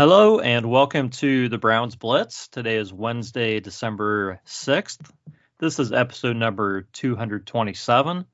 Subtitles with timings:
[0.00, 2.48] Hello and welcome to the Browns Blitz.
[2.48, 5.10] Today is Wednesday, December 6th.
[5.58, 8.24] This is episode number 227.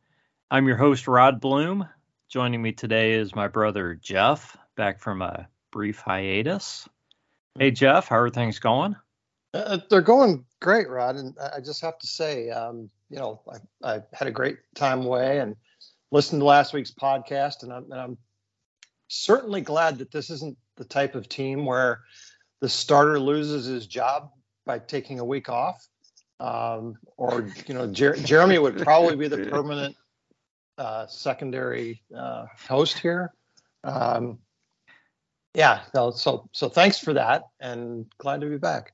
[0.48, 1.88] I'm your host, Rod Bloom.
[2.28, 6.88] Joining me today is my brother, Jeff, back from a brief hiatus.
[7.58, 8.94] Hey, Jeff, how are things going?
[9.52, 11.16] Uh, they're going great, Rod.
[11.16, 13.40] And I just have to say, um, you know,
[13.82, 15.56] I, I, had a great time away and
[16.12, 18.18] listened to last week's podcast, and I'm, and I'm
[19.08, 22.02] certainly glad that this isn't the type of team where
[22.60, 24.30] the starter loses his job
[24.64, 25.86] by taking a week off.
[26.38, 29.96] Um, or you know, Jer- Jeremy would probably be the permanent
[30.76, 33.32] uh, secondary uh, host here.
[33.84, 34.38] Um,
[35.54, 38.92] yeah, no, so so thanks for that, and glad to be back.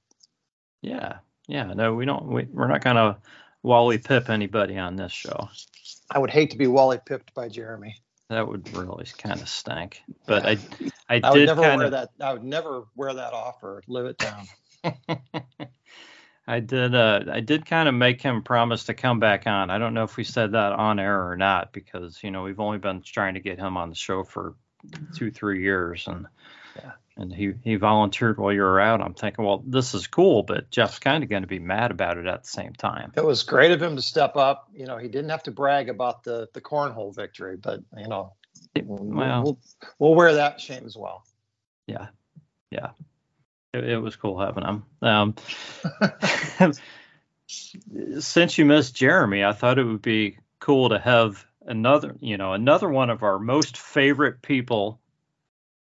[0.81, 1.17] Yeah,
[1.49, 1.73] yeah.
[1.73, 2.27] No, we don't.
[2.27, 3.19] We, we're not gonna
[3.65, 5.49] Wally Pipp anybody on this show.
[6.09, 7.97] I would hate to be Wally pipped by Jeremy.
[8.33, 10.03] That would really kind of stink.
[10.27, 10.59] But I,
[11.09, 12.09] I, I would never kinda, wear that.
[12.19, 14.49] I would never wear that off or live it down.
[16.47, 16.95] I did.
[16.95, 19.69] Uh, I did kind of make him promise to come back on.
[19.69, 22.59] I don't know if we said that on air or not because you know we've
[22.59, 24.55] only been trying to get him on the show for
[25.15, 26.27] two, three years, and
[26.75, 26.93] yeah.
[27.17, 29.01] And he he volunteered while you were out.
[29.01, 32.19] I'm thinking, well, this is cool, but Jeff's kind of going to be mad about
[32.19, 33.13] it at the same time.
[33.17, 34.69] It was great of him to step up.
[34.75, 38.33] You know, he didn't have to brag about the the cornhole victory, but you know,
[38.85, 39.59] well, we'll,
[39.99, 41.25] we'll wear that shame as well.
[41.87, 42.09] Yeah,
[42.71, 42.91] yeah
[43.73, 44.85] it, it was cool having him.
[45.01, 45.35] Um,
[48.19, 52.53] since you missed Jeremy, I thought it would be cool to have another, you know,
[52.53, 55.01] another one of our most favorite people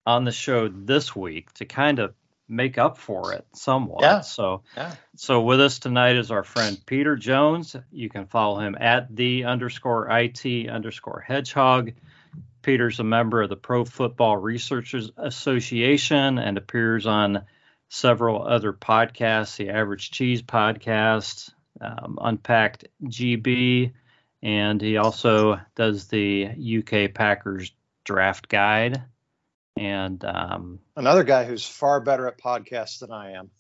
[0.08, 2.14] on the show this week to kind of
[2.48, 4.00] make up for it somewhat.
[4.00, 4.20] Yeah.
[4.22, 4.94] So, yeah.
[5.16, 7.76] so with us tonight is our friend Peter Jones.
[7.92, 11.92] You can follow him at the underscore it underscore hedgehog.
[12.62, 17.44] Peter's a member of the Pro Football Researchers Association and appears on
[17.90, 21.50] several other podcasts, the Average Cheese podcast,
[21.82, 23.92] um, Unpacked GB,
[24.42, 27.72] and he also does the UK Packers
[28.04, 29.02] draft guide.
[29.78, 33.50] And um, another guy who's far better at podcasts than I am.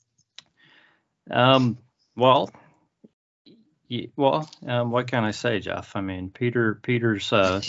[1.30, 1.78] Um,
[2.16, 2.50] well,
[4.16, 5.92] well, um, what can I say, Jeff?
[5.94, 7.62] I mean, Peter, Peter's uh,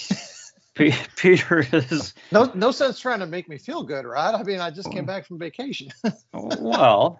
[1.18, 4.34] Peter is no no sense trying to make me feel good, right?
[4.34, 5.90] I mean, I just came back from vacation.
[6.34, 7.20] well,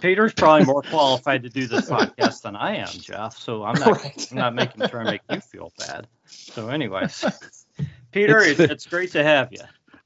[0.00, 3.38] Peter's probably more qualified to do this podcast than I am, Jeff.
[3.38, 4.28] So I'm not right.
[4.30, 6.06] I'm not making trying to make you feel bad.
[6.26, 7.24] So, anyways,
[8.12, 9.60] Peter, it's, it's great to have you.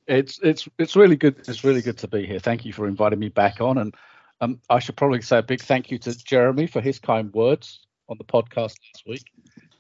[0.08, 1.36] It's it's it's really good.
[1.46, 2.38] It's really good to be here.
[2.38, 3.94] Thank you for inviting me back on, and
[4.40, 7.80] um, I should probably say a big thank you to Jeremy for his kind words
[8.08, 9.24] on the podcast last week.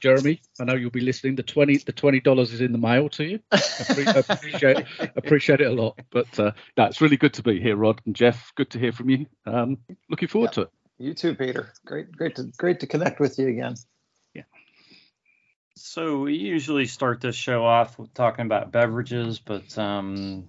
[0.00, 1.34] Jeremy, I know you'll be listening.
[1.34, 3.40] The twenty the twenty dollars is in the mail to you.
[3.52, 4.84] I appreciate
[5.16, 5.98] appreciate it a lot.
[6.10, 8.52] But uh, no, it's really good to be here, Rod and Jeff.
[8.54, 9.26] Good to hear from you.
[9.46, 9.78] Um,
[10.08, 10.54] looking forward yeah.
[10.54, 10.70] to it.
[10.98, 11.72] You too, Peter.
[11.84, 13.74] Great, great to great to connect with you again.
[15.78, 15.82] Yeah.
[15.82, 20.46] So we usually start this show off with talking about beverages, but um,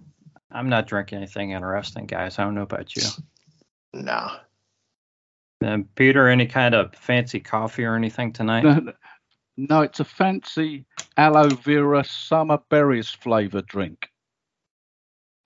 [0.51, 2.39] I'm not drinking anything interesting, guys.
[2.39, 3.03] I don't know about you.
[3.91, 4.29] No.
[5.61, 8.63] And Peter, any kind of fancy coffee or anything tonight?
[8.63, 8.93] No,
[9.57, 10.85] no, it's a fancy
[11.17, 14.09] aloe vera summer berries flavor drink.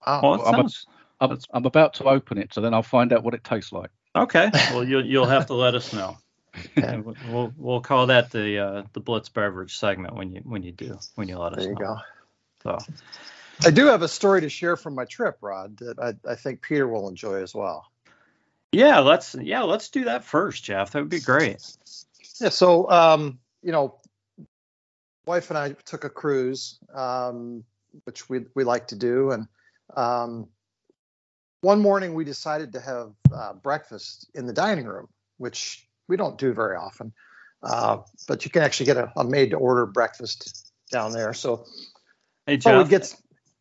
[0.05, 0.85] Oh, well, I'm, sounds,
[1.21, 3.71] a, I'm, I'm, about to open it, so then I'll find out what it tastes
[3.71, 3.91] like.
[4.13, 4.51] Okay.
[4.71, 6.17] Well, you'll you'll have to let us know.
[7.25, 10.99] we'll we'll call that the uh, the Blitz beverage segment when you when you do
[11.15, 11.59] when you let us.
[11.59, 11.97] There you know.
[12.63, 12.77] go.
[12.77, 12.77] So.
[13.65, 16.61] I do have a story to share from my trip, Rod, that I, I think
[16.61, 17.89] Peter will enjoy as well.
[18.71, 20.91] Yeah, let's yeah let's do that first, Jeff.
[20.91, 21.57] That would be great.
[22.41, 22.49] Yeah.
[22.49, 23.99] So um, you know,
[25.25, 27.63] wife and I took a cruise, um,
[28.05, 29.47] which we we like to do, and
[29.95, 30.47] um,
[31.61, 36.37] one morning we decided to have uh, breakfast in the dining room, which we don't
[36.37, 37.13] do very often.
[37.61, 41.33] Uh, but you can actually get a, a made-to-order breakfast down there.
[41.33, 41.65] So,
[42.45, 43.15] hey Jeff, gets,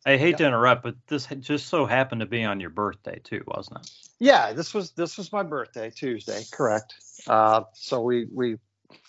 [0.05, 0.37] I hate yeah.
[0.37, 3.91] to interrupt, but this just so happened to be on your birthday too, wasn't it?
[4.19, 6.95] Yeah, this was this was my birthday, Tuesday, correct.
[7.27, 8.57] Uh, so we we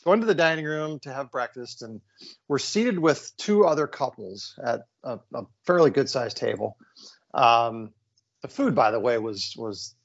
[0.05, 2.01] go into the dining room to have breakfast, and
[2.47, 6.77] we're seated with two other couples at a, a fairly good sized table.
[7.35, 7.91] Um,
[8.43, 9.97] the food, by the way, was was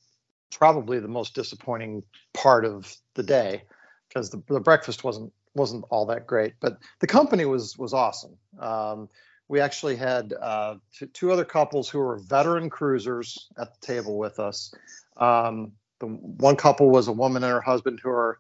[0.52, 2.04] probably the most disappointing
[2.34, 3.64] part of the day
[4.08, 8.38] because the, the breakfast wasn't wasn't all that great, but the company was was awesome.
[8.60, 9.10] Um,
[9.48, 14.18] we actually had uh, two, two, other couples who were veteran cruisers at the table
[14.18, 14.74] with us.
[15.18, 18.40] Um, the one couple was a woman and her husband who are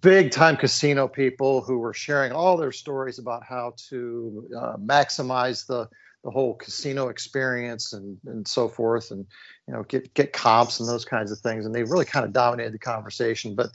[0.00, 5.66] big time casino people who were sharing all their stories about how to uh, maximize
[5.66, 5.88] the
[6.24, 9.26] the whole casino experience and and so forth, and
[9.68, 11.66] you know get get comps and those kinds of things.
[11.66, 13.54] And they really kind of dominated the conversation.
[13.54, 13.70] But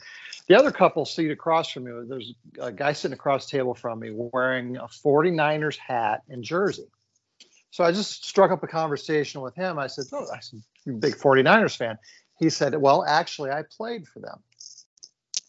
[0.48, 4.00] the other couple seated across from me, there's a guy sitting across the table from
[4.00, 6.88] me wearing a 49ers hat and jersey.
[7.70, 9.78] So I just struck up a conversation with him.
[9.78, 11.96] I said, "Oh, I said, you're a big 49ers fan."
[12.40, 14.40] He said, "Well, actually, I played for them."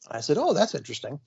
[0.10, 1.20] I said, "Oh, that's interesting."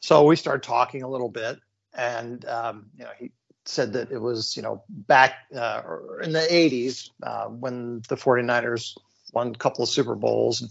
[0.00, 1.60] So we started talking a little bit,
[1.94, 3.30] and um, you know, he
[3.68, 5.82] said that it was you know back uh,
[6.22, 8.96] in the 80s uh, when the 49ers
[9.32, 10.62] won a couple of Super Bowls.
[10.62, 10.70] And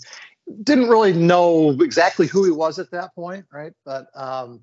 [0.64, 3.74] didn't really know exactly who he was at that point, right?
[3.86, 4.62] But um,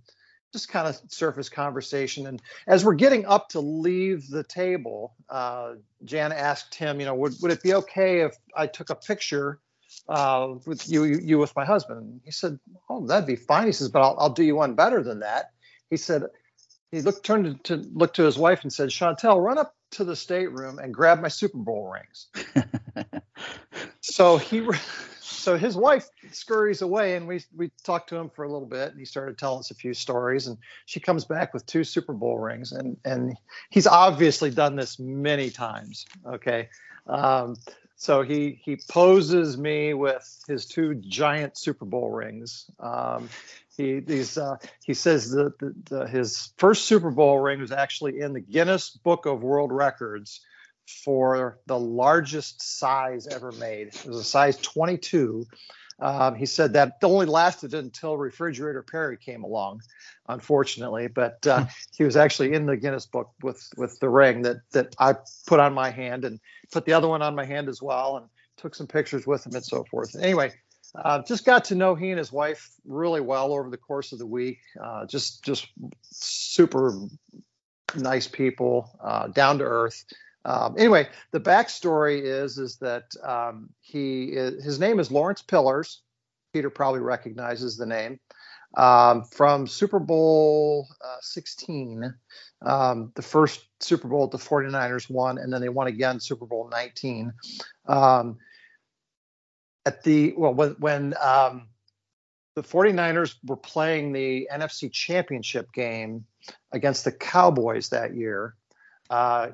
[0.52, 2.26] just kind of surface conversation.
[2.26, 7.14] And as we're getting up to leave the table, uh, Jan asked him, you know,
[7.14, 9.58] would, would it be okay if I took a picture
[10.08, 12.20] uh, with you, you with my husband?
[12.24, 12.58] He said,
[12.88, 13.66] oh, that'd be fine.
[13.66, 15.50] He says, but I'll, I'll do you one better than that.
[15.90, 16.22] He said,
[16.94, 20.16] he looked, turned to, look to his wife and said, Chantel, run up to the
[20.16, 22.28] stateroom and grab my Super Bowl rings.
[24.00, 24.66] so he
[25.20, 28.90] so his wife scurries away and we we talked to him for a little bit
[28.90, 30.56] and he started telling us a few stories and
[30.86, 33.36] she comes back with two super bowl rings and and
[33.68, 36.68] he's obviously done this many times okay
[37.06, 37.56] um,
[37.96, 43.28] so he he poses me with his two giant super bowl rings um,
[43.76, 48.20] he these uh, he says that the, the, his first super bowl ring was actually
[48.20, 50.40] in the guinness book of world records
[50.86, 53.88] for the largest size ever made.
[53.88, 55.46] It was a size 22.
[56.00, 59.82] Um, he said that only lasted until Refrigerator Perry came along,
[60.28, 61.08] unfortunately.
[61.08, 64.94] But uh, he was actually in the Guinness Book with with the ring that that
[64.98, 66.40] I put on my hand and
[66.72, 68.26] put the other one on my hand as well, and
[68.56, 70.16] took some pictures with him and so forth.
[70.20, 70.52] Anyway,
[70.94, 74.18] uh, just got to know he and his wife really well over the course of
[74.18, 74.58] the week.
[74.82, 75.68] Uh, just just
[76.02, 76.98] super
[77.96, 80.04] nice people, uh, down to earth.
[80.44, 85.98] Um, anyway, the backstory is is that um, he is, his name is Lawrence Pillers.
[86.52, 88.20] Peter probably recognizes the name
[88.76, 92.14] um, from Super Bowl uh, 16,
[92.62, 96.68] um, the first Super Bowl the 49ers won, and then they won again Super Bowl
[96.70, 97.32] 19.
[97.86, 98.38] Um,
[99.86, 101.68] at the well, when, when um,
[102.56, 106.24] the 49ers were playing the NFC Championship game
[106.72, 108.54] against the Cowboys that year.
[109.10, 109.50] Uh,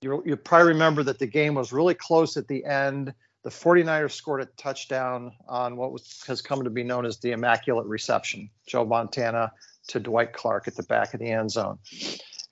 [0.00, 3.12] you you probably remember that the game was really close at the end.
[3.42, 7.32] The 49ers scored a touchdown on what was, has come to be known as the
[7.32, 9.52] Immaculate Reception, Joe Montana
[9.88, 11.78] to Dwight Clark at the back of the end zone.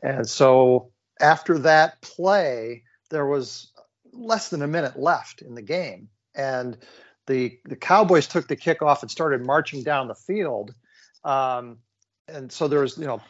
[0.02, 0.90] And so
[1.20, 3.72] after that play, there was
[4.12, 6.08] less than a minute left in the game.
[6.34, 6.78] And
[7.26, 10.74] the, the Cowboys took the kickoff and started marching down the field.
[11.24, 11.78] Um,
[12.28, 13.20] and so there was, you know,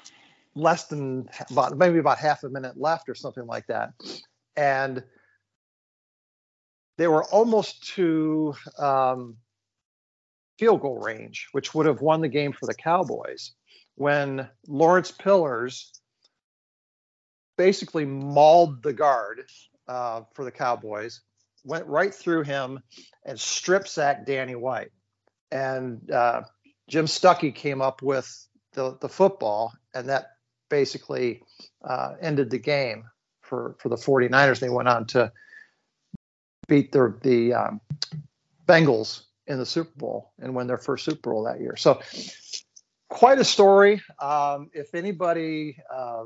[0.59, 3.91] less than about maybe about half a minute left or something like that,
[4.57, 5.03] and
[6.99, 9.37] they were almost to um,
[10.59, 13.53] field goal range, which would have won the game for the Cowboys.
[13.95, 15.91] When Lawrence Pillers
[17.57, 19.43] basically mauled the guard
[19.89, 21.21] uh, for the Cowboys,
[21.65, 22.81] went right through him
[23.25, 24.91] and strip sacked Danny White.
[25.51, 26.43] And uh,
[26.89, 28.29] Jim Stuckey came up with
[28.73, 30.27] the, the football, and that
[30.69, 31.43] basically
[31.85, 33.05] uh, ended the game
[33.43, 34.61] for, for the 49ers.
[34.61, 35.33] They went on to
[36.69, 37.81] beat their, the um,
[38.67, 41.77] Bengals in the Super Bowl and win their first Super Bowl that year.
[41.77, 42.01] So,
[43.09, 44.03] quite a story.
[44.21, 46.25] Um, if anybody uh,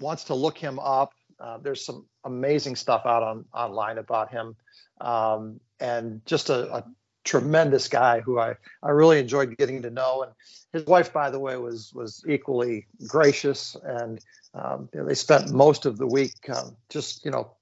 [0.00, 4.56] wants to look him up, uh, there's some amazing stuff out on online about him,
[5.00, 6.84] um, and just a, a,
[7.24, 10.22] tremendous guy who I, I really enjoyed getting to know.
[10.22, 10.32] And
[10.72, 14.20] his wife, by the way, was was equally gracious, and
[14.54, 17.52] um, they spent most of the week um, just you know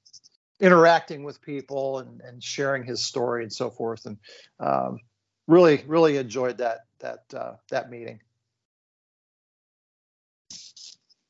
[0.60, 4.06] interacting with people and, and sharing his story and so forth.
[4.06, 4.18] And
[4.60, 5.00] um,
[5.46, 8.20] really, really enjoyed that that uh, that meeting.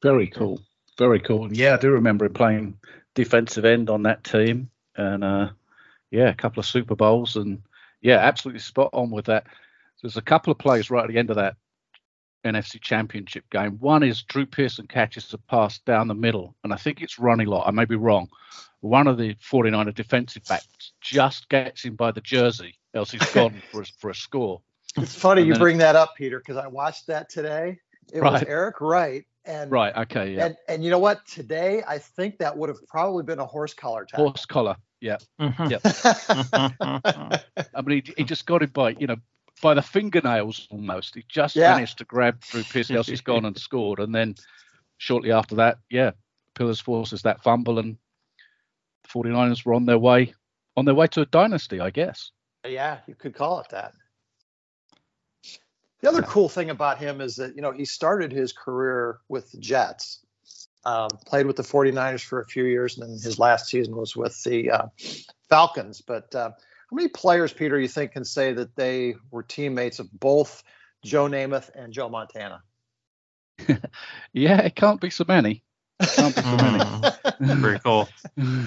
[0.03, 0.61] Very cool.
[0.99, 1.53] Very cool.
[1.53, 2.79] Yeah, I do remember him playing
[3.15, 5.49] defensive end on that team, and uh,
[6.11, 7.63] yeah, a couple of Super Bowls and
[8.01, 9.47] yeah, absolutely spot on with that.
[10.03, 11.57] There's a couple of plays right at the end of that
[12.45, 13.73] NFC Championship game.
[13.81, 17.45] One is Drew Pearson catches a pass down the middle, and I think it's Ronnie
[17.45, 17.67] Lott.
[17.67, 18.29] I may be wrong.
[18.81, 23.61] One of the 49er defensive backs just gets him by the jersey, else he's gone
[23.71, 24.63] for a, for a score.
[24.97, 27.79] It's funny and you bring that up, Peter, because I watched that today.
[28.13, 28.33] It right.
[28.33, 29.25] was Eric Wright.
[29.45, 29.95] And, right.
[29.97, 30.35] Okay.
[30.35, 30.47] Yeah.
[30.47, 31.27] And, and you know what?
[31.27, 34.29] Today, I think that would have probably been a horse collar tackle.
[34.29, 34.77] Horse collar.
[35.01, 35.19] Yeah.
[35.41, 35.71] Mm-hmm.
[35.71, 37.39] Yeah.
[37.75, 39.17] I mean, he, he just got it by, you know,
[39.63, 41.15] by the fingernails almost.
[41.15, 41.75] He just yeah.
[41.75, 42.97] managed to grab Drew Pearson.
[42.97, 43.99] Else he's gone and scored.
[43.99, 44.35] And then
[44.99, 46.13] shortly after that, yeah,
[46.55, 47.97] Pillers forces that fumble, and
[49.05, 50.35] the 49ers were on their way
[50.77, 52.31] on their way to a dynasty, I guess.
[52.67, 53.93] Yeah, you could call it that.
[56.01, 59.51] The other cool thing about him is that, you know, he started his career with
[59.53, 60.21] the Jets,
[60.85, 64.17] um, played with the 49ers for a few years, and then his last season was
[64.17, 64.87] with the uh,
[65.49, 66.01] Falcons.
[66.01, 70.11] But uh, how many players, Peter, you think can say that they were teammates of
[70.13, 70.63] both
[71.05, 72.63] Joe Namath and Joe Montana?
[74.33, 75.63] yeah, it can't be so many.
[76.01, 76.79] It can't be so many.
[77.41, 77.63] Mm-hmm.
[77.63, 78.09] Very cool.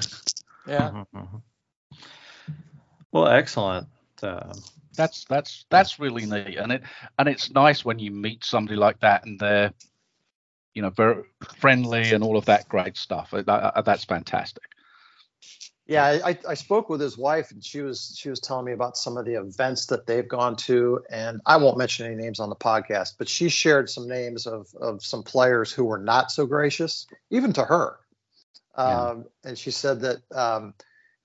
[0.66, 1.04] Yeah.
[1.14, 1.42] Mhm.
[3.12, 3.88] Well, excellent.
[4.22, 4.54] Uh,
[4.96, 6.84] that's that's that's really neat, and it
[7.20, 9.74] and it's nice when you meet somebody like that and they're,
[10.74, 11.24] you know, very
[11.58, 13.32] friendly and all of that great stuff.
[13.32, 14.64] That's fantastic.
[15.86, 18.96] Yeah, I, I spoke with his wife, and she was she was telling me about
[18.96, 22.48] some of the events that they've gone to, and I won't mention any names on
[22.48, 26.46] the podcast, but she shared some names of of some players who were not so
[26.46, 28.00] gracious, even to her.
[28.78, 28.84] Yeah.
[28.84, 30.74] Um, and she said that um,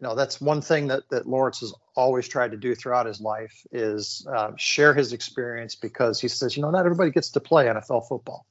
[0.00, 3.20] you know that's one thing that that Lawrence has always tried to do throughout his
[3.20, 7.40] life is uh, share his experience because he says you know not everybody gets to
[7.40, 8.44] play NFL football.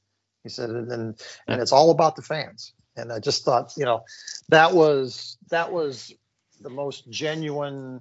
[0.48, 2.72] He said and and, and it's all about the fans.
[2.96, 4.04] And I just thought you know
[4.48, 6.12] that was that was
[6.60, 8.00] the most genuine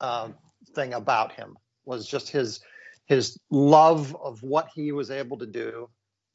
[0.00, 0.34] um,
[0.74, 2.60] thing about him was just his
[3.06, 5.88] his love of what he was able to do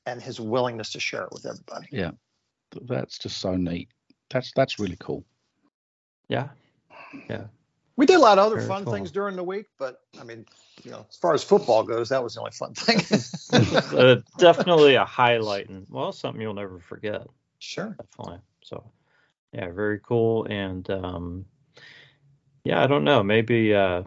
[0.06, 1.88] and his willingness to share it with everybody.
[1.92, 2.12] Yeah,
[2.82, 3.90] that's just so neat.
[4.30, 5.26] That's that's really cool.
[6.28, 6.50] Yeah,
[7.30, 7.46] yeah.
[8.00, 8.94] We did a lot of other Very fun cool.
[8.94, 10.46] things during the week, but I mean,
[10.86, 13.02] you know, as far as football goes, that was the only fun thing.
[14.00, 17.28] uh, definitely a highlight and well, something you'll never forget.
[17.58, 17.98] sure.
[18.00, 18.40] Definitely.
[18.64, 18.90] So,
[19.52, 20.46] yeah, very cool.
[20.46, 21.46] And um,
[22.64, 23.22] yeah, I don't know.
[23.22, 23.76] Maybe.
[23.76, 24.04] Uh,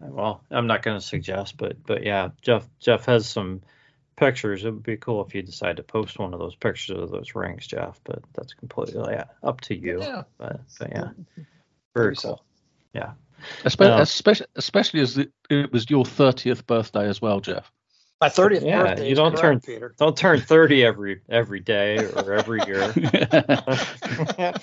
[0.00, 3.60] well, I'm not going to suggest, but but yeah, Jeff Jeff has some
[4.16, 4.64] pictures.
[4.64, 7.34] It would be cool if you decide to post one of those pictures of those
[7.34, 8.00] rings, Jeff.
[8.04, 10.00] But that's completely yeah, up to you.
[10.00, 10.22] Yeah.
[10.38, 11.10] But, but yeah,
[11.94, 12.40] very Maybe so.
[12.94, 13.02] Cool.
[13.02, 13.12] Yeah.
[13.64, 14.00] Espe- Yeah.
[14.00, 17.70] especially especially as it, it was your 30th birthday as well, Jeff.
[18.20, 19.08] My 30th Yeah, birthday.
[19.08, 19.94] you don't correct, turn- Peter.
[19.98, 22.94] Don't turn 30 every every day or every year.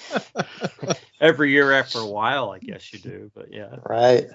[1.20, 3.32] every year after a while, I guess you do.
[3.36, 3.76] But yeah.
[3.84, 4.30] Right.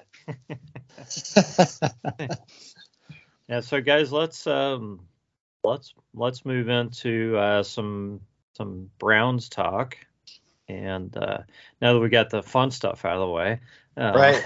[3.47, 5.01] Yeah, so guys, let's um
[5.63, 8.21] let's let's move into uh some
[8.53, 9.97] some Browns talk.
[10.67, 11.39] And uh
[11.79, 13.59] now that we got the fun stuff out of the way.
[13.97, 14.43] Uh, right.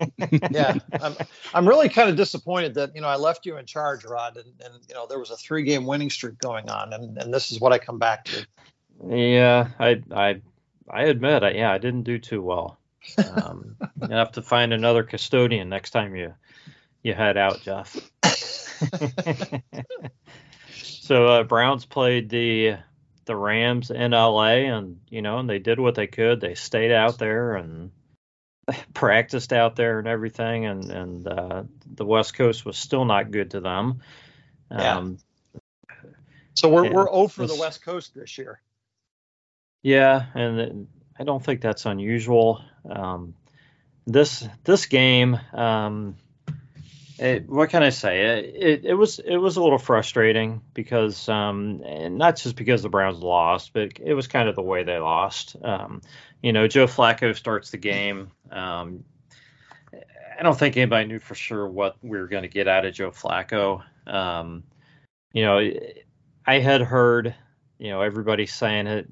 [0.50, 1.14] yeah, I'm,
[1.52, 4.46] I'm really kind of disappointed that you know I left you in charge, Rod, and,
[4.64, 7.52] and you know there was a three game winning streak going on, and, and this
[7.52, 8.46] is what I come back to.
[9.08, 10.42] Yeah, I I
[10.90, 12.78] I admit I yeah, I didn't do too well.
[13.36, 16.34] Um you have to find another custodian next time you
[17.02, 17.96] you head out, Jeff.
[20.72, 22.76] so uh, Browns played the
[23.26, 26.40] the Rams in LA, and you know, and they did what they could.
[26.40, 27.90] They stayed out there and
[28.94, 31.62] practiced out there and everything, and and uh,
[31.94, 34.00] the West Coast was still not good to them.
[34.70, 34.98] Yeah.
[34.98, 35.18] Um,
[36.54, 38.60] So we're Yeah, we're 0 for the West Coast this year.
[39.82, 40.86] Yeah, and
[41.18, 42.62] I don't think that's unusual.
[42.88, 43.34] Um,
[44.06, 46.16] this this game, um,
[47.18, 48.22] it, what can I say?
[48.22, 51.82] It, it it was it was a little frustrating because um,
[52.16, 55.56] not just because the Browns lost, but it was kind of the way they lost.
[55.62, 56.02] Um,
[56.42, 58.32] you know, Joe Flacco starts the game.
[58.50, 59.04] Um,
[60.38, 62.94] I don't think anybody knew for sure what we were going to get out of
[62.94, 63.84] Joe Flacco.
[64.06, 64.64] Um,
[65.32, 65.70] you know,
[66.46, 67.34] I had heard
[67.78, 69.06] you know everybody saying it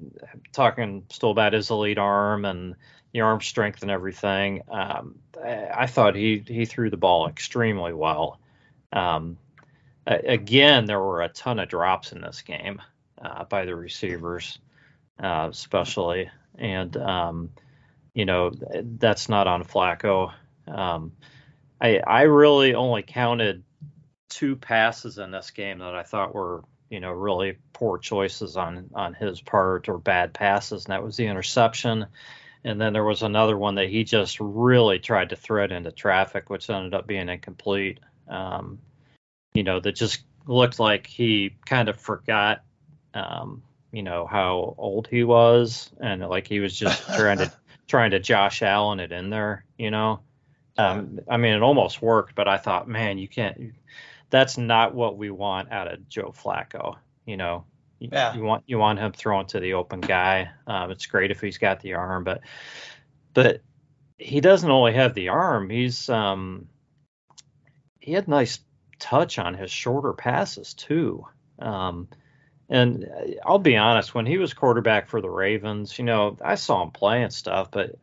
[0.51, 2.75] talking still about his elite arm and
[3.13, 7.93] the arm strength and everything um, I, I thought he he threw the ball extremely
[7.93, 8.39] well.
[8.91, 9.37] Um,
[10.05, 12.81] again there were a ton of drops in this game
[13.21, 14.59] uh, by the receivers
[15.21, 16.29] uh, especially.
[16.57, 17.49] And um,
[18.13, 20.33] you know that's not on Flacco.
[20.67, 21.13] Um,
[21.81, 23.63] I I really only counted
[24.29, 28.89] two passes in this game that I thought were you know really poor choices on
[28.93, 32.05] on his part or bad passes and that was the interception
[32.63, 36.49] and then there was another one that he just really tried to thread into traffic
[36.49, 37.99] which ended up being incomplete.
[38.27, 38.79] Um,
[39.53, 42.63] you know that just looked like he kind of forgot
[43.13, 45.91] um, you know how old he was.
[45.99, 47.51] And like he was just trying to
[47.87, 50.21] trying to Josh Allen it in there you know?
[50.77, 53.73] Um, I mean it almost worked but I thought man you can't
[54.33, 56.95] that's not what we want out of Joe Flacco.
[57.27, 57.65] You know,
[58.03, 58.35] you, Yeah.
[58.35, 60.51] you want you want him throwing to the open guy.
[60.67, 62.41] Um, it's great if he's got the arm, but
[63.33, 63.61] but
[64.17, 65.69] he doesn't only have the arm.
[65.69, 66.67] He's um
[67.99, 68.59] he had nice
[68.99, 71.25] touch on his shorter passes too.
[71.59, 72.09] Um,
[72.69, 73.05] And
[73.45, 76.91] I'll be honest, when he was quarterback for the Ravens, you know, I saw him
[76.91, 77.95] play and stuff, but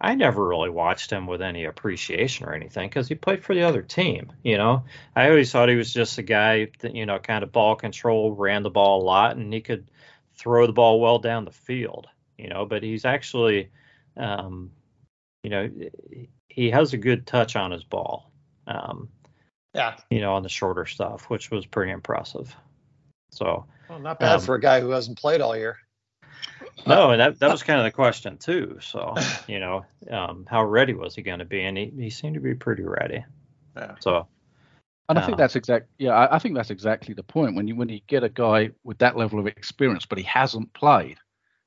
[0.00, 3.62] I never really watched him with any appreciation or anything because he played for the
[3.62, 4.32] other team.
[4.42, 7.52] You know, I always thought he was just a guy that you know kind of
[7.52, 9.90] ball control, ran the ball a lot, and he could
[10.36, 12.08] throw the ball well down the field.
[12.38, 13.70] You know, but he's actually,
[14.16, 14.70] um,
[15.42, 15.70] you know,
[16.48, 18.32] he has a good touch on his ball.
[18.66, 19.10] Um,
[19.74, 19.96] yeah.
[20.10, 22.54] You know, on the shorter stuff, which was pretty impressive.
[23.30, 23.66] So.
[23.88, 25.78] Well, not bad um, for a guy who hasn't played all year.
[26.86, 28.78] No, and that that was kind of the question too.
[28.80, 29.14] So
[29.48, 31.62] you know, um, how ready was he going to be?
[31.62, 33.24] And he, he seemed to be pretty ready.
[33.76, 33.94] Yeah.
[34.00, 34.26] So.
[35.08, 35.88] And I think uh, that's exact.
[35.98, 37.56] Yeah, I, I, think that's exactly the point.
[37.56, 40.72] When you when you get a guy with that level of experience, but he hasn't
[40.72, 41.16] played,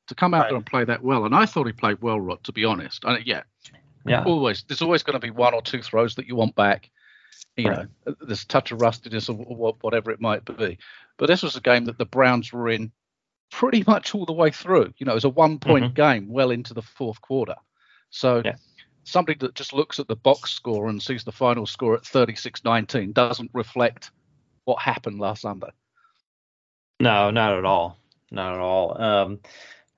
[0.07, 0.49] to come out right.
[0.49, 1.25] there and play that well.
[1.25, 2.41] And I thought he played well, Rod.
[2.45, 3.43] To be honest, I, yeah,
[4.05, 4.23] yeah.
[4.23, 6.89] Always, there's always going to be one or two throws that you want back.
[7.57, 7.87] You right.
[8.05, 10.77] know, there's a touch of rustiness or whatever it might be.
[11.17, 12.91] But this was a game that the Browns were in
[13.53, 14.91] pretty much all the way through.
[14.97, 15.93] You know, it was a one point mm-hmm.
[15.93, 17.55] game well into the fourth quarter.
[18.09, 18.55] So yeah.
[19.03, 22.63] somebody that just looks at the box score and sees the final score at 36
[22.63, 24.09] 19 doesn't reflect
[24.65, 25.69] what happened last Sunday.
[26.99, 27.99] No, not at all.
[28.31, 28.99] Not at all.
[28.99, 29.39] Um,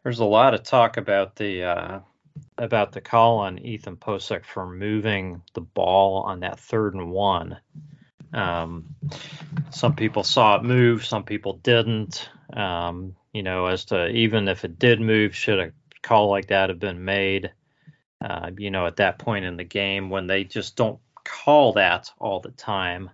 [0.04, 2.00] there's a lot of talk about the uh,
[2.58, 7.58] about the call on Ethan Pocic for moving the ball on that third and one.
[8.34, 8.96] Um,
[9.70, 12.30] some people saw it move, some people didn't.
[12.52, 16.70] Um, you know, as to even if it did move, should a call like that
[16.70, 17.52] have been made?
[18.24, 22.10] Uh, you know, at that point in the game when they just don't call that
[22.18, 23.10] all the time.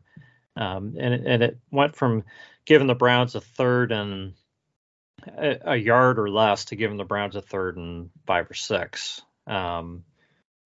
[0.55, 2.23] Um, and, it, and it went from
[2.65, 4.33] giving the Browns a third and
[5.35, 9.23] a, yard or less to giving the Browns a third and five or six.
[9.47, 10.03] Um,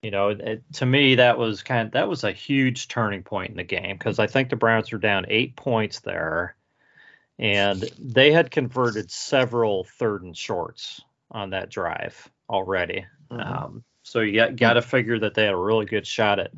[0.02, 3.52] you know, it, to me that was kind of, that was a huge turning point
[3.52, 6.58] in the game because I think the Browns were down eight points there,
[7.38, 11.02] and they had converted several third and shorts
[11.32, 13.06] on that drive already.
[13.32, 13.42] Mm-hmm.
[13.42, 16.52] Um, so you got to figure that they had a really good shot at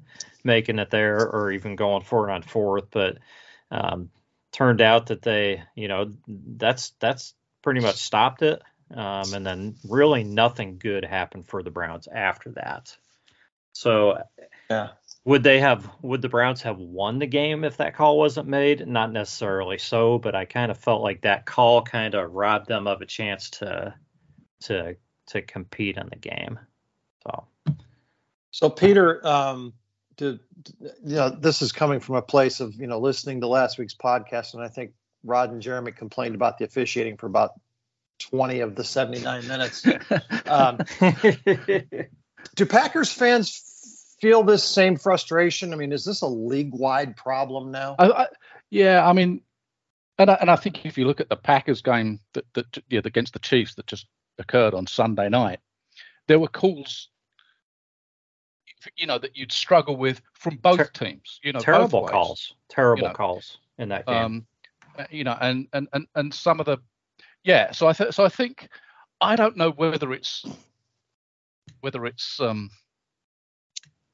[0.44, 3.18] making it there or even going for it on fourth, but
[3.72, 4.10] um,
[4.52, 8.62] turned out that they, you know, that's that's pretty much stopped it.
[8.94, 12.96] Um, and then really nothing good happened for the Browns after that.
[13.74, 14.22] So
[14.70, 14.90] yeah.
[15.28, 18.88] Would they have would the Browns have won the game if that call wasn't made?
[18.88, 22.88] Not necessarily so, but I kind of felt like that call kind of robbed them
[22.88, 23.94] of a chance to
[24.62, 24.96] to
[25.28, 26.58] to compete in the game.
[27.24, 27.44] So
[28.52, 29.74] So Peter, um
[30.16, 30.40] to,
[30.80, 33.96] you know, this is coming from a place of, you know, listening to last week's
[33.96, 34.94] podcast and I think
[35.26, 37.52] Rod and Jeremy complained about the officiating for about
[38.20, 39.86] 20 of the 79 minutes.
[40.48, 40.78] Um,
[42.56, 43.67] do Packers fans
[44.20, 45.74] feel this same frustration?
[45.74, 47.96] I mean, is this a league wide problem now?
[48.00, 48.28] I, I,
[48.70, 49.42] yeah, I mean,
[50.18, 53.02] and I, and I think if you look at the Packers game that, that yeah,
[53.04, 55.60] against the Chiefs that just occurred on Sunday night,
[56.28, 57.10] there were calls
[58.96, 61.40] you know that you'd struggle with from both Ter- teams.
[61.44, 64.16] You know, terrible calls, terrible you know, calls in that game.
[64.16, 64.48] Um,
[65.10, 66.78] you know, and and and and some of the,
[67.44, 67.72] yeah.
[67.72, 68.70] So I th- so I think
[69.22, 70.46] I don't know whether it's
[71.82, 72.70] whether it's um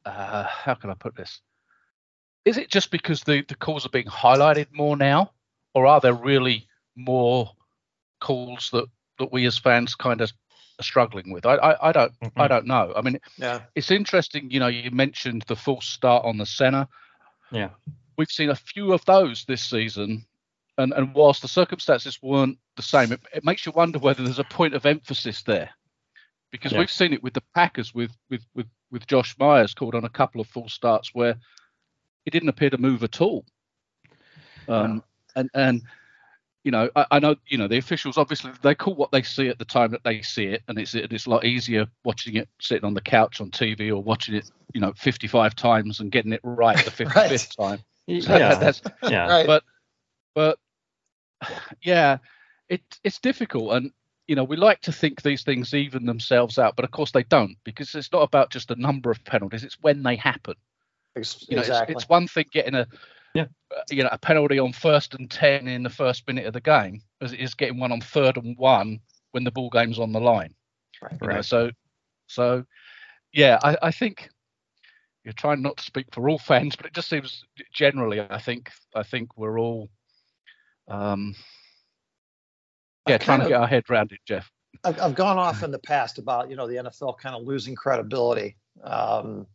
[0.06, 1.42] uh, how can I put this?
[2.46, 5.32] Is it just because the the calls are being highlighted more now,
[5.74, 7.52] or are there really more
[8.20, 8.86] calls that
[9.20, 10.32] that we as fans kind of
[10.80, 11.46] are struggling with?
[11.46, 12.42] I I, I don't mm-hmm.
[12.42, 12.94] I don't know.
[12.96, 13.62] I mean, yeah.
[13.76, 14.52] it's interesting.
[14.52, 16.88] You know, you mentioned the false start on the center.
[17.52, 17.70] Yeah,
[18.18, 20.26] we've seen a few of those this season
[20.78, 24.40] and and whilst the circumstances weren't the same, it, it makes you wonder whether there's
[24.40, 25.70] a point of emphasis there,
[26.52, 26.80] because yeah.
[26.80, 30.10] we've seen it with the Packers with with with with Josh Myers called on a
[30.10, 31.36] couple of false starts where
[32.24, 33.44] he didn't appear to move at all.
[34.70, 35.04] Um,
[35.36, 35.42] yeah.
[35.42, 35.82] and and
[36.64, 39.50] you know, I, I, know you know the officials obviously they call what they see
[39.50, 42.48] at the time that they see it, and it's it's a lot easier watching it
[42.62, 46.32] sitting on the couch on TV or watching it you know 55 times and getting
[46.32, 47.48] it right the 55th right.
[47.60, 47.80] time.
[48.22, 49.28] So yeah, that's yeah.
[49.28, 49.48] Right.
[49.48, 49.64] But
[50.36, 50.60] but
[51.82, 52.20] yeah,
[52.70, 53.74] it, it's difficult.
[53.74, 53.92] And,
[54.34, 57.22] you know, we like to think these things even themselves out, but of course they
[57.22, 60.56] don't because it's not about just the number of penalties, it's when they happen.
[61.16, 61.22] You
[61.58, 61.94] know, exactly.
[61.94, 62.88] it's, it's one thing getting a
[63.36, 63.46] yeah.
[63.70, 66.62] Uh, you know, a penalty on first and ten in the first minute of the
[66.62, 69.02] game, as it is getting one on third and one
[69.34, 70.56] when the ball game's on the line.
[71.00, 71.14] Right.
[71.22, 71.36] right.
[71.36, 71.70] Know, so,
[72.26, 72.66] so
[73.34, 74.30] yeah, I, I think
[75.24, 78.72] you're trying not to speak for all fans, but it just seems generally, I think,
[78.96, 79.92] I think we're all
[80.88, 81.36] um,
[83.08, 84.50] yeah, trying to get our head around it, Jeff.
[84.84, 87.76] I've, I've, gone off in the past about you know the NFL kind of losing
[87.76, 88.56] credibility.
[88.84, 89.48] Um,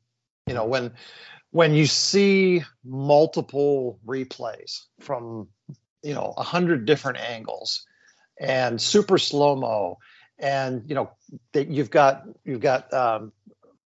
[0.47, 0.93] you know when
[1.51, 5.49] when you see multiple replays from
[6.03, 7.87] you know a hundred different angles,
[8.39, 9.99] and super slow mo,
[10.39, 11.11] and you know
[11.53, 13.33] that you've got you've got um,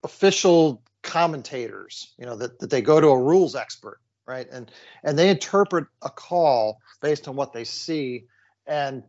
[0.03, 4.71] official commentators, you know that, that they go to a rules expert, right, and
[5.03, 8.25] and they interpret a call based on what they see,
[8.65, 9.03] and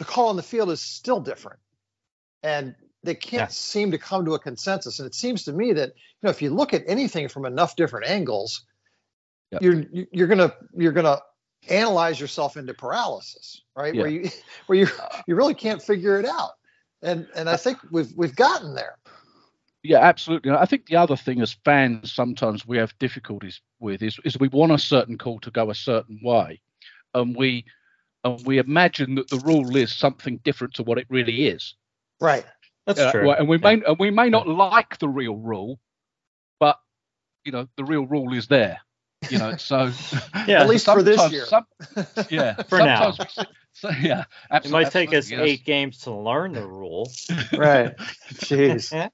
[0.00, 1.60] the call on the field is still different,
[2.42, 3.46] and they can't yeah.
[3.48, 4.98] seem to come to a consensus.
[4.98, 7.76] And it seems to me that you know if you look at anything from enough
[7.76, 8.64] different angles,
[9.52, 9.60] yep.
[9.62, 11.18] you're you're gonna you're gonna
[11.68, 13.94] analyze yourself into paralysis, right?
[13.94, 14.00] Yeah.
[14.00, 14.30] Where you
[14.66, 14.88] where you
[15.26, 16.52] you really can't figure it out.
[17.02, 18.96] And and I think we've we've gotten there.
[19.82, 20.52] Yeah, absolutely.
[20.52, 24.48] I think the other thing as fans sometimes we have difficulties with is is we
[24.48, 26.62] want a certain call to go a certain way,
[27.12, 27.66] and we
[28.24, 31.74] and we imagine that the rule is something different to what it really is.
[32.20, 32.44] Right.
[32.86, 33.30] That's uh, true.
[33.30, 35.78] And we may and we may not like the real rule,
[36.58, 36.78] but
[37.44, 38.80] you know the real rule is there.
[39.28, 39.92] You know, so
[40.46, 41.44] yeah, at least for this year.
[41.46, 41.66] Some,
[42.30, 43.12] yeah, for now.
[43.72, 44.82] So, yeah, absolutely.
[44.82, 45.40] It might take us yes.
[45.42, 47.10] eight games to learn the rule.
[47.56, 47.94] right.
[48.34, 49.10] Jeez.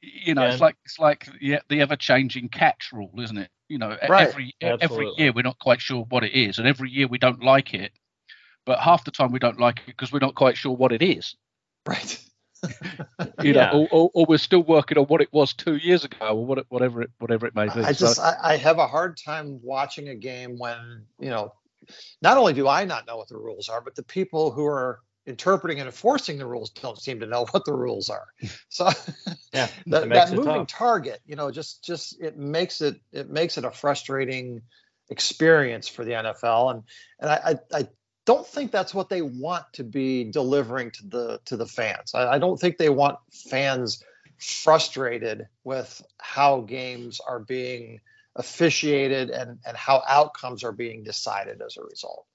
[0.00, 3.50] you know, it's like it's like the, the ever changing catch rule, isn't it?
[3.68, 4.28] You know, right.
[4.28, 4.82] every Absolutely.
[4.82, 7.74] every year we're not quite sure what it is, and every year we don't like
[7.74, 7.92] it.
[8.64, 11.02] But half the time we don't like it because we're not quite sure what it
[11.02, 11.36] is.
[11.86, 12.18] Right.
[13.42, 13.70] you yeah.
[13.70, 16.44] know, or, or, or, we're still working on what it was two years ago, or
[16.44, 17.80] what, whatever it whatever it may be.
[17.80, 21.52] I just so, I, I have a hard time watching a game when you know,
[22.20, 25.00] not only do I not know what the rules are, but the people who are
[25.28, 28.26] interpreting and enforcing the rules don't seem to know what the rules are.
[28.70, 28.88] So
[29.52, 30.68] yeah, that, that moving tough.
[30.68, 34.62] target, you know, just just it makes it it makes it a frustrating
[35.10, 36.72] experience for the NFL.
[36.72, 36.82] And
[37.20, 37.88] and I I, I
[38.24, 42.12] don't think that's what they want to be delivering to the to the fans.
[42.14, 44.02] I, I don't think they want fans
[44.38, 48.00] frustrated with how games are being
[48.36, 52.26] officiated and and how outcomes are being decided as a result.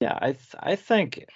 [0.00, 1.26] Yeah, I th- I think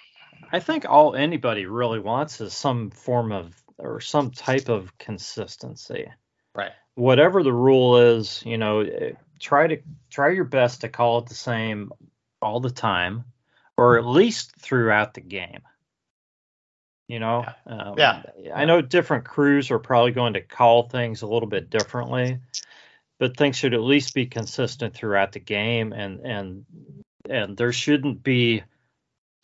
[0.51, 6.07] I think all anybody really wants is some form of or some type of consistency.
[6.53, 6.71] Right.
[6.95, 9.77] Whatever the rule is, you know, eh, try to
[10.09, 11.91] try your best to call it the same
[12.41, 13.25] all the time,
[13.77, 15.61] or at least throughout the game.
[17.07, 17.77] You know, yeah.
[17.77, 18.23] Um, yeah.
[18.55, 22.39] I know different crews are probably going to call things a little bit differently,
[23.19, 26.65] but things should at least be consistent throughout the game, and and
[27.29, 28.63] and there shouldn't be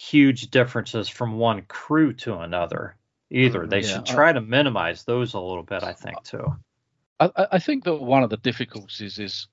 [0.10, 2.96] huge differences from one crew to another
[3.30, 3.68] either.
[3.68, 3.88] They yeah.
[3.88, 6.46] should try to minimize those a little bit, I think, too.
[7.20, 9.48] I, I think that one of the difficulties is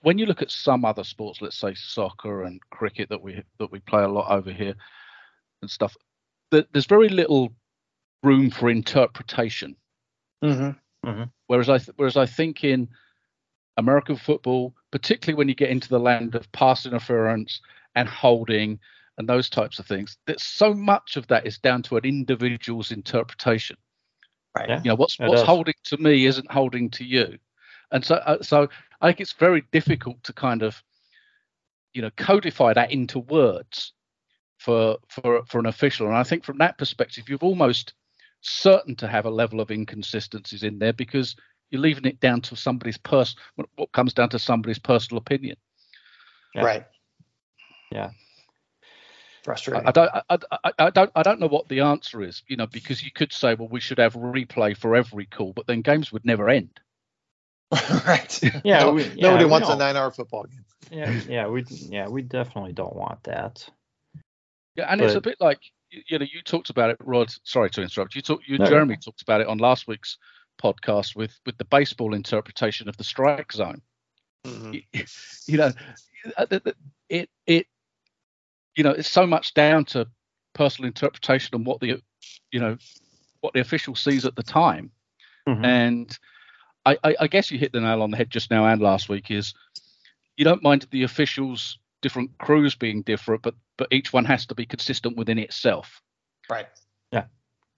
[0.00, 3.70] when you look at some other sports, let's say soccer and cricket that we that
[3.70, 4.74] we play a lot over here
[5.60, 5.96] and stuff,
[6.50, 7.52] there's very little
[8.24, 9.76] room for interpretation.
[10.42, 11.08] Mm-hmm.
[11.08, 11.24] Mm-hmm.
[11.46, 12.88] Whereas I th- whereas I think in
[13.76, 17.60] American football, particularly when you get into the land of pass interference
[17.94, 18.80] and holding
[19.18, 22.92] and those types of things, that so much of that is down to an individual's
[22.92, 23.76] interpretation.
[24.56, 24.68] Right.
[24.84, 27.38] You know what's what's holding to me isn't holding to you,
[27.90, 28.68] and so uh, so
[29.00, 30.82] I think it's very difficult to kind of,
[31.94, 33.92] you know, codify that into words
[34.58, 36.06] for for for an official.
[36.06, 37.94] And I think from that perspective, you're almost
[38.42, 41.34] certain to have a level of inconsistencies in there because
[41.70, 43.38] you're leaving it down to somebody's person.
[43.76, 45.56] What comes down to somebody's personal opinion.
[46.54, 46.64] Yeah.
[46.64, 46.86] Right.
[47.90, 48.10] Yeah.
[49.42, 49.86] Frustrating.
[49.86, 50.10] I, I, don't.
[50.14, 51.10] I, I, I, don't.
[51.16, 52.42] I don't know what the answer is.
[52.46, 55.66] You know, because you could say, well, we should have replay for every call, but
[55.66, 56.78] then games would never end.
[58.06, 58.40] right.
[58.64, 60.64] Yeah, no, we, yeah Nobody wants a nine-hour football game.
[60.90, 63.68] Yeah, yeah, we yeah we definitely don't want that.
[64.76, 65.58] Yeah, and but, it's a bit like
[65.90, 67.32] you know you talked about it, Rod.
[67.44, 68.14] Sorry to interrupt.
[68.14, 68.46] You talked.
[68.46, 70.18] You no, Jeremy talked about it on last week's
[70.62, 73.80] podcast with with the baseball interpretation of the strike zone.
[74.46, 74.72] Mm-hmm.
[74.72, 74.82] You,
[75.46, 75.72] you know,
[77.08, 77.66] it it
[78.76, 80.06] you know it's so much down to
[80.54, 82.00] personal interpretation and what the
[82.50, 82.76] you know
[83.40, 84.90] what the official sees at the time,
[85.48, 85.64] mm-hmm.
[85.64, 86.18] and
[86.84, 89.08] I, I, I guess you hit the nail on the head just now and last
[89.08, 89.54] week is
[90.36, 94.54] you don't mind the officials different crews being different, but but each one has to
[94.54, 96.02] be consistent within itself.
[96.50, 96.66] Right.
[97.12, 97.24] Yeah.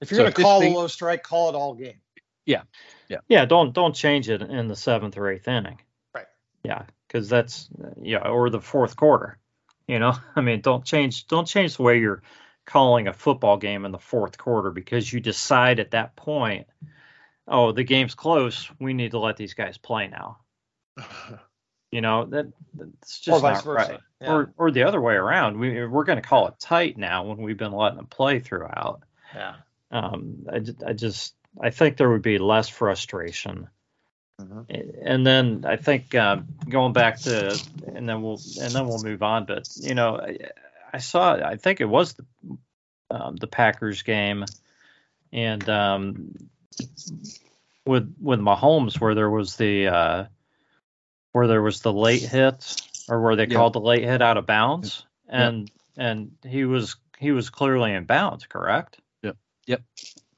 [0.00, 2.00] If you're so going to call a low strike, call it all game.
[2.46, 2.62] Yeah.
[3.08, 3.18] Yeah.
[3.28, 3.44] Yeah.
[3.44, 5.80] Don't don't change it in the seventh or eighth inning.
[6.14, 6.26] Right.
[6.62, 7.68] Yeah, because that's
[8.02, 9.38] yeah, or the fourth quarter.
[9.86, 12.22] You know, I mean, don't change don't change the way you're
[12.66, 16.66] calling a football game in the fourth quarter because you decide at that point
[17.46, 18.70] oh, the game's close.
[18.80, 20.38] We need to let these guys play now.
[21.90, 23.92] you know that that's just not versa.
[23.92, 24.00] right.
[24.20, 24.32] Yeah.
[24.32, 25.58] Or or the other way around.
[25.58, 29.02] We we're going to call it tight now when we've been letting them play throughout.
[29.34, 29.54] Yeah.
[29.90, 30.46] Um.
[30.50, 33.68] I, I just I think there would be less frustration.
[34.40, 34.62] Mm-hmm.
[35.02, 37.58] And then I think uh, going back to
[37.94, 39.44] and then we'll and then we'll move on.
[39.44, 40.38] But you know, I,
[40.92, 41.34] I saw.
[41.34, 42.24] I think it was the
[43.10, 44.44] um, the Packers game,
[45.32, 46.34] and um,
[47.86, 50.24] with with Mahomes, where there was the uh,
[51.32, 53.56] where there was the late hit, or where they Yeah.
[53.56, 55.48] called the late hit out of bounds, Yeah.
[55.48, 58.98] and and he was he was clearly in bounds, correct?
[59.22, 59.36] Yep.
[59.66, 59.82] Yep.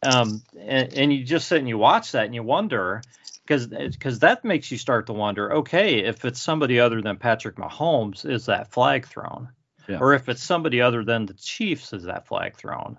[0.03, 3.03] Um, and, and you just sit and you watch that and you wonder
[3.47, 7.57] because because that makes you start to wonder, okay, if it's somebody other than Patrick
[7.57, 9.49] Mahomes, is that flag thrown?
[9.89, 9.99] Yeah.
[10.01, 12.99] Or if it's somebody other than the Chiefs, is that flag thrown?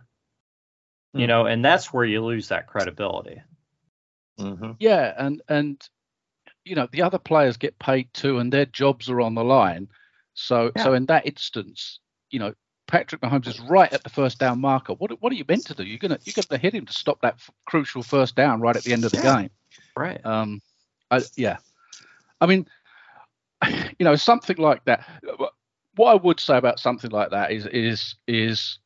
[1.14, 1.28] You Hmm.
[1.28, 3.42] know, and that's where you lose that credibility.
[4.40, 4.72] Mm-hmm.
[4.80, 5.90] Yeah, and and
[6.64, 9.90] you know the other players get paid too, and their jobs are on the line.
[10.34, 12.54] So so in that instance, you know
[12.88, 14.94] Patrick Mahomes is right at the first down marker.
[14.94, 15.84] What what are you meant to do?
[15.84, 18.84] You're gonna you're gonna hit him to stop that f- crucial first down right at
[18.84, 19.42] the end of the Yeah.
[19.42, 19.50] game.
[19.96, 20.24] Right.
[20.26, 20.62] Um,
[21.12, 21.58] I, yeah,
[22.42, 22.68] I mean,
[24.00, 25.08] you know, something like that.
[25.96, 28.80] What I would say about something like that is is is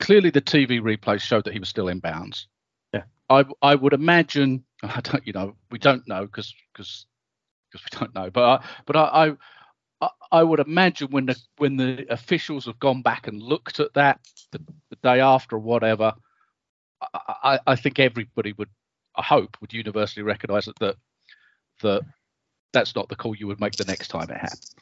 [0.00, 2.46] clearly the TV replay showed that he was still in bounds.
[2.92, 3.04] Yeah.
[3.28, 4.64] I I would imagine.
[4.82, 5.26] I don't.
[5.26, 7.06] You know, we don't know because because
[7.70, 8.30] because we don't know.
[8.30, 9.28] But I, but I.
[9.28, 13.94] I I- would imagine when the when the officials have gone back and looked at
[13.94, 14.20] that
[14.52, 16.12] the, the day after or whatever,
[17.00, 18.68] I, I, I think everybody would
[19.16, 20.96] I hope would universally recognise that that
[21.82, 22.02] that
[22.72, 24.74] that's not the call you would make the next time it happened.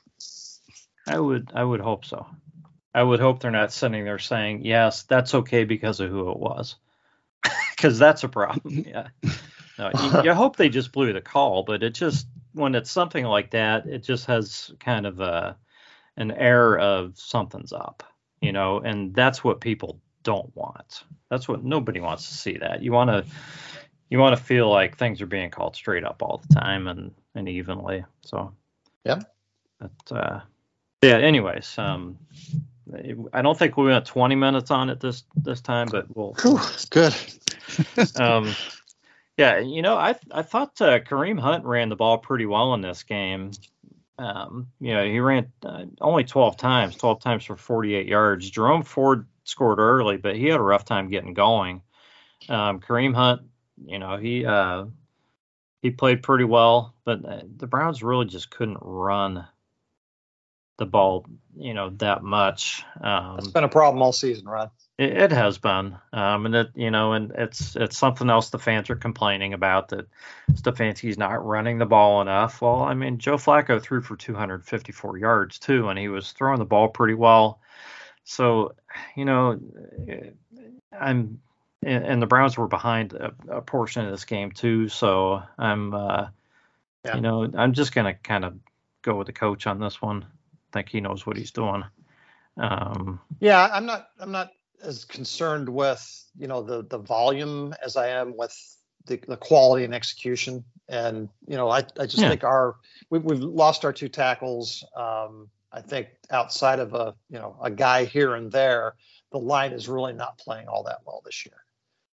[1.07, 2.27] I would I would hope so.
[2.95, 6.39] I would hope they're not sitting there saying, yes, that's okay because of who it
[6.39, 6.77] was.
[7.77, 8.85] Because that's a problem.
[8.89, 9.09] Yeah.
[9.77, 13.25] No, you, you hope they just blew the call, but it just when it's something
[13.25, 15.57] like that, it just has kind of a
[16.17, 18.05] an air of something's up,
[18.41, 21.03] you know, and that's what people don't want.
[21.29, 22.59] That's what nobody wants to see.
[22.59, 23.25] That you want to
[24.11, 27.13] you want to feel like things are being called straight up all the time and
[27.35, 28.05] and evenly.
[28.23, 28.55] So
[29.05, 29.21] Yeah.
[29.79, 30.41] But uh,
[31.03, 31.19] yeah.
[31.19, 32.19] Anyways, um,
[33.33, 36.61] I don't think we went 20 minutes on it this this time, but we'll Whew,
[36.91, 37.15] good.
[38.17, 38.55] um,
[39.37, 42.81] yeah, you know, I I thought uh, Kareem Hunt ran the ball pretty well in
[42.81, 43.51] this game.
[44.17, 48.49] Um, you know, he ran uh, only 12 times, 12 times for 48 yards.
[48.49, 51.83] Jerome Ford scored early, but he had a rough time getting going.
[52.49, 53.43] Um, Kareem Hunt,
[53.83, 54.87] you know, he uh,
[55.83, 59.47] he played pretty well, but uh, the Browns really just couldn't run
[60.77, 61.25] the ball,
[61.57, 62.83] you know, that much.
[63.01, 64.71] Um, That's been a problem all season, Rod.
[64.99, 68.59] it, it has been, um, and it you know, and it's it's something else the
[68.59, 70.07] fans are complaining about that
[70.53, 72.61] Stefanski's not running the ball enough.
[72.61, 76.65] Well, I mean, Joe Flacco threw for 254 yards too, and he was throwing the
[76.65, 77.61] ball pretty well.
[78.25, 78.75] So,
[79.17, 79.61] you know,
[80.99, 81.41] I'm
[81.87, 84.89] and, and the Browns were behind a, a portion of this game too.
[84.89, 86.29] So I'm, uh,
[87.05, 87.17] Yeah.
[87.17, 88.55] you know, I'm just gonna kind of
[89.03, 90.27] go with the coach on this one.
[90.73, 91.85] think he knows what he's doing.
[92.57, 94.09] Um, Yeah, I'm not.
[94.21, 98.55] I'm not as concerned with you know the the volume as I am with
[99.07, 100.65] the, the quality and execution.
[100.89, 102.29] And you know, I I just Yeah.
[102.29, 102.77] think our
[103.11, 104.85] we, we've lost our two tackles.
[104.97, 108.95] Um, I think outside of a you know a guy here and there,
[109.33, 111.64] the line is really not playing all that well this year.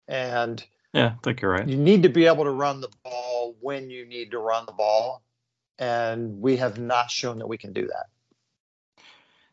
[0.10, 1.68] And yeah, I think you're right.
[1.68, 4.72] you need to be able to run the ball when you need to run the
[4.72, 5.22] ball,
[5.78, 8.08] and we have not shown that we can do that.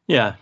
[0.06, 0.36] Yeah.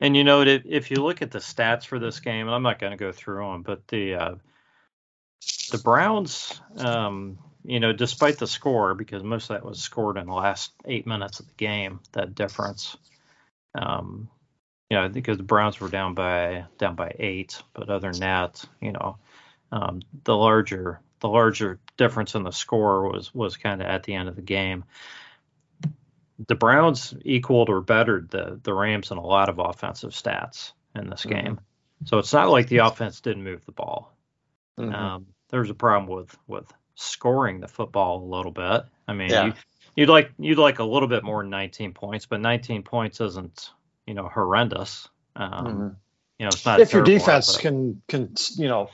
[0.00, 2.62] And you know, if, if you look at the stats for this game, and I'm
[2.62, 4.34] not going to go through them, but the uh,
[5.70, 10.26] the Browns, um, you know, despite the score, because most of that was scored in
[10.26, 12.96] the last eight minutes of the game, that difference.
[13.74, 14.28] Um,
[14.90, 18.64] you know, because the Browns were down by down by eight, but other than that,
[18.80, 19.18] you know,
[19.72, 24.14] um, the larger the larger difference in the score was was kind of at the
[24.14, 24.84] end of the game
[26.46, 31.10] the Browns equaled or bettered the the Rams in a lot of offensive stats in
[31.10, 31.30] this Mhm.
[31.30, 31.60] game.
[32.04, 34.12] So it's not like the offense didn't move the ball.
[34.78, 34.94] Mhm.
[34.94, 38.84] Um, there's a problem with with scoring the football a little bit.
[39.06, 39.46] I mean, Yeah.
[39.46, 39.52] you,
[39.96, 43.70] you'd like you'd like a little bit more than 19 points, but 19 points isn't
[44.06, 45.08] you know horrendous.
[45.34, 45.96] Um, Mhm.
[46.38, 48.90] You know, it's not if your defense can can you know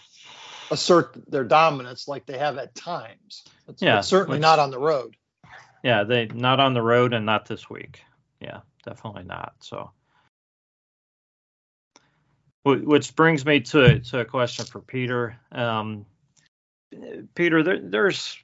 [0.75, 3.45] assert their dominance like they have at times.
[3.69, 5.17] It's, Yeah, it's certainly which- not on the road.
[5.83, 8.03] Yeah, they not on the road and not this week.
[8.41, 9.55] Yeah, definitely not.
[9.61, 9.91] So,
[12.65, 15.37] which brings me to to a question for Peter.
[15.53, 16.07] Um,
[17.35, 18.39] Peter, there, there's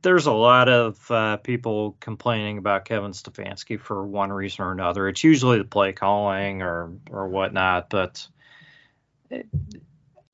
[0.00, 5.08] there's a lot of uh, people complaining about Kevin Stefanski for one reason or another.
[5.08, 8.26] It's usually the play calling or or whatnot, but
[9.30, 9.46] it,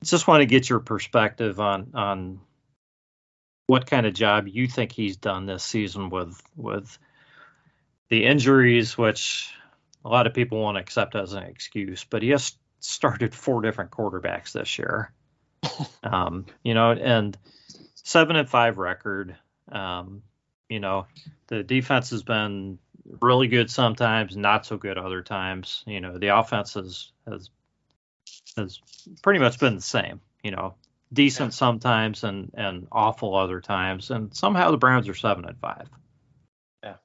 [0.09, 2.39] just want to get your perspective on on
[3.67, 6.97] what kind of job you think he's done this season with with
[8.09, 9.53] the injuries, which
[10.05, 13.61] a lot of people want to accept as an excuse, but he has started four
[13.61, 15.11] different quarterbacks this year.
[16.03, 17.37] um, you know, and
[17.95, 19.35] seven and five record.
[19.71, 20.23] Um,
[20.69, 21.07] you know,
[21.47, 22.79] the defense has been
[23.21, 25.83] really good sometimes, not so good other times.
[25.87, 27.49] You know, the offense has has
[28.57, 28.79] has
[29.21, 30.21] pretty much been the same.
[30.43, 30.75] You know,
[31.11, 31.57] decent yeah.
[31.57, 35.89] sometimes and and awful other times, and somehow the Browns are seven and five.
[36.83, 36.95] Yeah,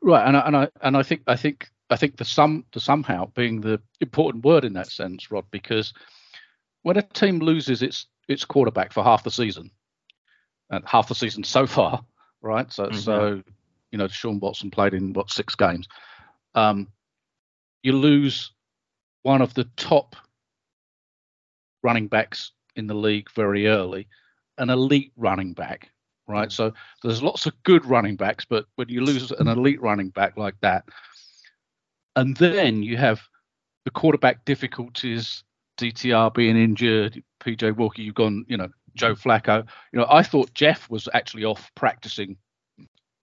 [0.00, 2.80] right, and I, and I and I think I think I think the sum the
[2.80, 5.92] somehow being the important word in that sense, Rod, because
[6.82, 9.70] when a team loses its its quarterback for half the season,
[10.70, 12.04] and half the season so far,
[12.42, 12.72] right?
[12.72, 12.96] So mm-hmm.
[12.96, 13.42] so
[13.92, 15.88] you know, Sean Watson played in what six games.
[16.54, 16.88] Um,
[17.82, 18.52] you lose
[19.22, 20.16] one of the top
[21.86, 24.08] running backs in the league very early,
[24.58, 25.90] an elite running back,
[26.26, 26.48] right?
[26.48, 26.52] Mm.
[26.52, 26.72] So
[27.02, 30.56] there's lots of good running backs, but when you lose an elite running back like
[30.62, 30.84] that,
[32.16, 33.20] and then you have
[33.84, 35.44] the quarterback difficulties,
[35.78, 39.64] DTR being injured, PJ Walker, you've gone, you know, Joe Flacco.
[39.92, 42.36] You know, I thought Jeff was actually off practicing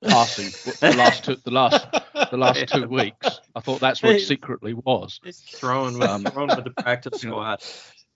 [0.04, 0.49] passing
[0.80, 1.88] the last two, the last
[2.32, 2.65] the last yeah.
[2.78, 3.39] two weeks.
[3.56, 5.19] I thought that's what it secretly was.
[5.23, 7.63] It's thrown with, um, thrown with the practice squad.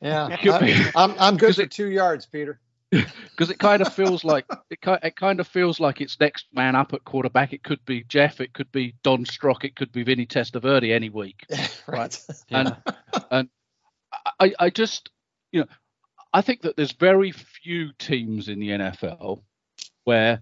[0.01, 2.59] Yeah, I, I'm I'm good at two yards, Peter.
[2.91, 6.75] Because it kind of feels like it, it kind of feels like it's next man
[6.75, 7.53] up at quarterback.
[7.53, 11.09] It could be Jeff, it could be Don Strock, it could be Vinny Testaverde any
[11.09, 11.45] week,
[11.87, 12.19] right?
[12.49, 12.75] And
[13.29, 13.49] and
[14.39, 15.11] I I just
[15.51, 15.67] you know
[16.33, 19.41] I think that there's very few teams in the NFL
[20.05, 20.41] where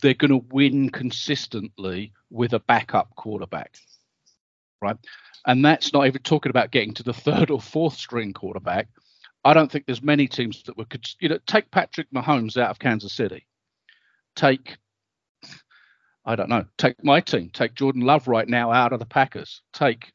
[0.00, 3.76] they're going to win consistently with a backup quarterback,
[4.80, 4.96] right?
[5.46, 8.88] And that's not even talking about getting to the third or fourth string quarterback.
[9.44, 12.78] I don't think there's many teams that would, you know, take Patrick Mahomes out of
[12.78, 13.46] Kansas City,
[14.36, 14.76] take,
[16.26, 19.62] I don't know, take my team, take Jordan Love right now out of the Packers,
[19.72, 20.12] take,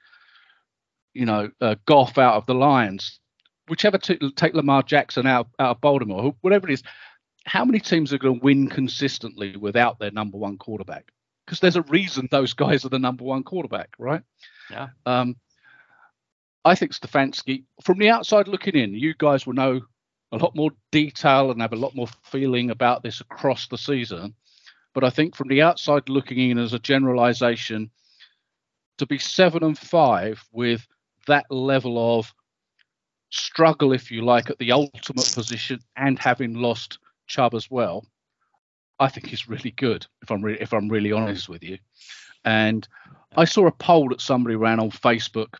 [1.15, 3.19] you know, uh, Goff out of the Lions,
[3.67, 6.83] whichever t- take Lamar Jackson out out of Baltimore, whatever it is
[7.45, 11.11] how many teams are going to win consistently without their number one quarterback?
[11.45, 14.21] Because there's a reason those guys are the number one quarterback, right?
[14.71, 14.87] Yeah.
[15.05, 15.35] Um,
[16.63, 19.81] I think Stefanski, from the outside looking in, you guys will know
[20.31, 24.33] a lot more detail and have a lot more feeling about this across the season.
[24.93, 27.91] But I think from the outside looking in as a generalization,
[28.97, 30.87] to be seven and five with
[31.27, 32.33] that level of
[33.29, 38.05] struggle, if you like, at the ultimate position and having lost Chubb as well,
[38.99, 40.05] I think is really good.
[40.21, 41.77] If I'm re- if I'm really honest with you,
[42.45, 42.87] and
[43.35, 45.55] I saw a poll that somebody ran on Facebook,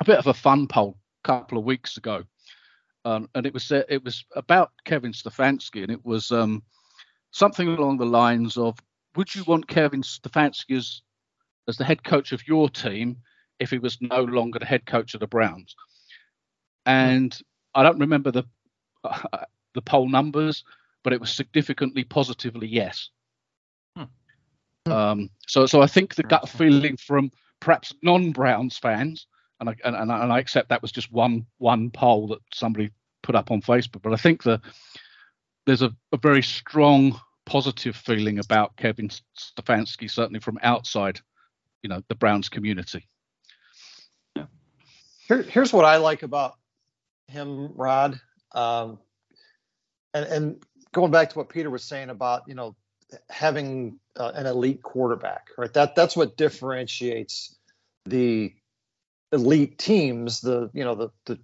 [0.00, 2.24] a bit of a fun poll, a couple of weeks ago,
[3.04, 6.62] um, and it was uh, it was about Kevin Stefanski, and it was um,
[7.30, 8.78] something along the lines of,
[9.16, 11.02] "Would you want Kevin Stefanski as
[11.68, 13.16] as the head coach of your team
[13.60, 15.76] if he was no longer the head coach of the Browns?"
[16.86, 17.38] And
[17.74, 18.44] I don't remember the
[19.04, 20.64] uh, the poll numbers,
[21.04, 23.10] but it was significantly positively yes.
[23.96, 24.92] Hmm.
[24.92, 29.26] Um, so, so I think the gut feeling from perhaps non-Browns fans,
[29.60, 32.90] and I, and, and I accept that was just one one poll that somebody
[33.22, 34.60] put up on Facebook, but I think the
[35.66, 41.20] there's a, a very strong positive feeling about Kevin Stefanski, certainly from outside,
[41.82, 43.06] you know, the Browns community.
[45.26, 46.54] Here, here's what I like about
[47.28, 48.20] him, Rod,
[48.52, 48.98] um,
[50.12, 52.74] and and going back to what Peter was saying about you know
[53.28, 55.72] having uh, an elite quarterback, right?
[55.74, 57.54] That that's what differentiates
[58.06, 58.54] the
[59.32, 61.38] elite teams, the you know the the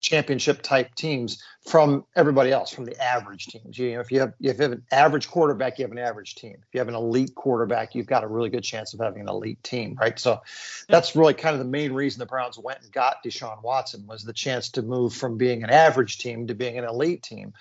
[0.00, 3.78] championship type teams from everybody else, from the average teams.
[3.78, 6.34] You know, if you have if you have an average quarterback, you have an average
[6.34, 6.54] team.
[6.54, 9.28] If you have an elite quarterback, you've got a really good chance of having an
[9.28, 10.18] elite team, right?
[10.18, 10.40] So
[10.88, 14.22] that's really kind of the main reason the Browns went and got Deshaun Watson was
[14.22, 17.52] the chance to move from being an average team to being an elite team.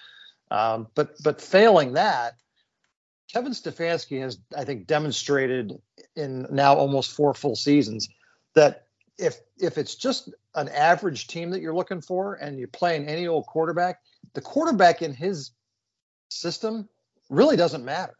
[0.51, 2.35] Um, but but failing that,
[3.33, 5.73] Kevin Stefanski has, I think, demonstrated
[6.15, 8.09] in now almost four full seasons
[8.53, 8.87] that
[9.17, 13.27] if if it's just an average team that you're looking for and you're playing any
[13.27, 13.99] old quarterback,
[14.33, 15.51] the quarterback in his
[16.29, 16.87] system
[17.29, 18.15] really doesn't matter.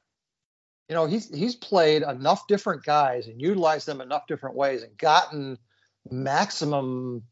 [0.90, 4.98] You know, he's he's played enough different guys and utilized them enough different ways and
[4.98, 5.58] gotten
[6.10, 7.24] maximum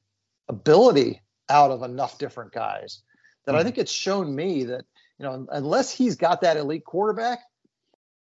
[0.48, 3.02] ability out of enough different guys
[3.46, 3.66] that I hmm.
[3.66, 4.86] think it's shown me that
[5.20, 7.40] you know unless he's got that elite quarterback,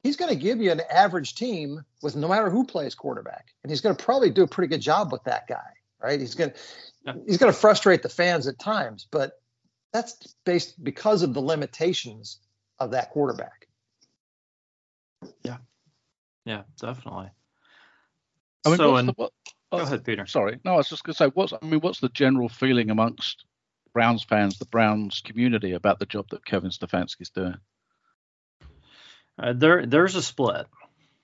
[0.03, 3.71] he's going to give you an average team with no matter who plays quarterback, and
[3.71, 5.69] he's going to probably do a pretty good job with that guy,
[6.01, 6.19] right?
[6.19, 9.33] He's going to he's going to frustrate the fans at times, but
[9.91, 12.39] that's based because of the limitations
[12.79, 13.67] of that quarterback.
[15.43, 15.57] Yeah,
[16.45, 17.29] yeah, definitely.
[18.65, 19.31] I mean, so, what's, the, what,
[19.71, 20.25] Go ahead, Peter.
[20.25, 22.89] Sorry, no, I was just going to say, what's I mean, what's the general feeling
[22.89, 23.45] amongst
[23.99, 27.57] Browns fans, the Browns community, about the job that Kevin Stefanski is doing?
[29.37, 30.67] Uh, there, there's a split.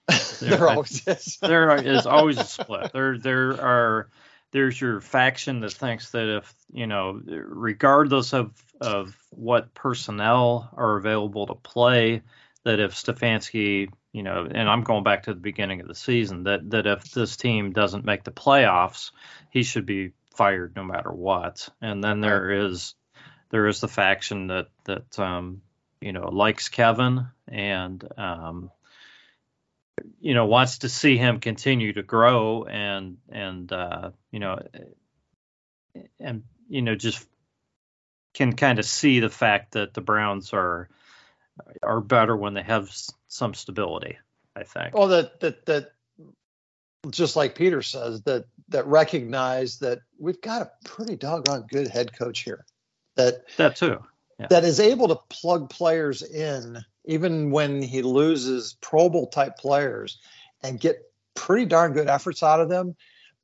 [0.41, 1.37] There, there always is.
[1.41, 2.91] there is always a split.
[2.91, 4.09] There, there are.
[4.51, 8.51] There's your faction that thinks that if you know, regardless of
[8.81, 12.23] of what personnel are available to play,
[12.65, 16.43] that if Stefanski, you know, and I'm going back to the beginning of the season,
[16.43, 19.11] that that if this team doesn't make the playoffs,
[19.49, 21.69] he should be fired no matter what.
[21.81, 22.95] And then there is
[23.49, 25.61] there is the faction that that um,
[26.01, 28.71] you know likes Kevin and um,
[30.19, 34.59] you know wants to see him continue to grow and and uh, you know
[36.19, 37.25] and you know just
[38.33, 40.89] can kind of see the fact that the Browns are
[41.81, 42.89] are better when they have
[43.27, 44.17] some stability.
[44.55, 44.93] I think.
[44.93, 45.91] Well, the the that
[47.11, 52.17] just like Peter says that that recognize that we've got a pretty doggone good head
[52.17, 52.65] coach here.
[53.15, 53.99] That that too.
[54.39, 54.47] Yeah.
[54.49, 60.19] That is able to plug players in even when he loses Pro Bowl type players
[60.61, 62.95] and get pretty darn good efforts out of them.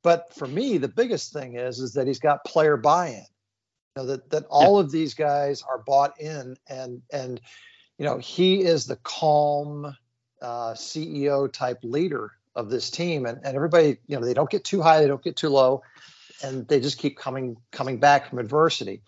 [0.02, 3.24] But for me, the biggest thing is is that he's got player buy-in.
[3.96, 4.84] You know, that that all yeah.
[4.84, 7.40] of these guys are bought in and and
[7.98, 9.96] you know he is the calm
[10.40, 14.64] uh, CEO type leader of this team and, and everybody you know they don't get
[14.64, 15.82] too high they don't get too low
[16.44, 19.02] and they just keep coming coming back from adversity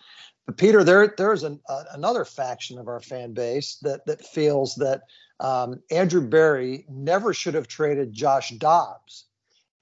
[0.45, 4.75] but Peter, there there's an, uh, another faction of our fan base that that feels
[4.75, 5.01] that
[5.39, 9.25] um, Andrew Berry never should have traded Josh Dobbs.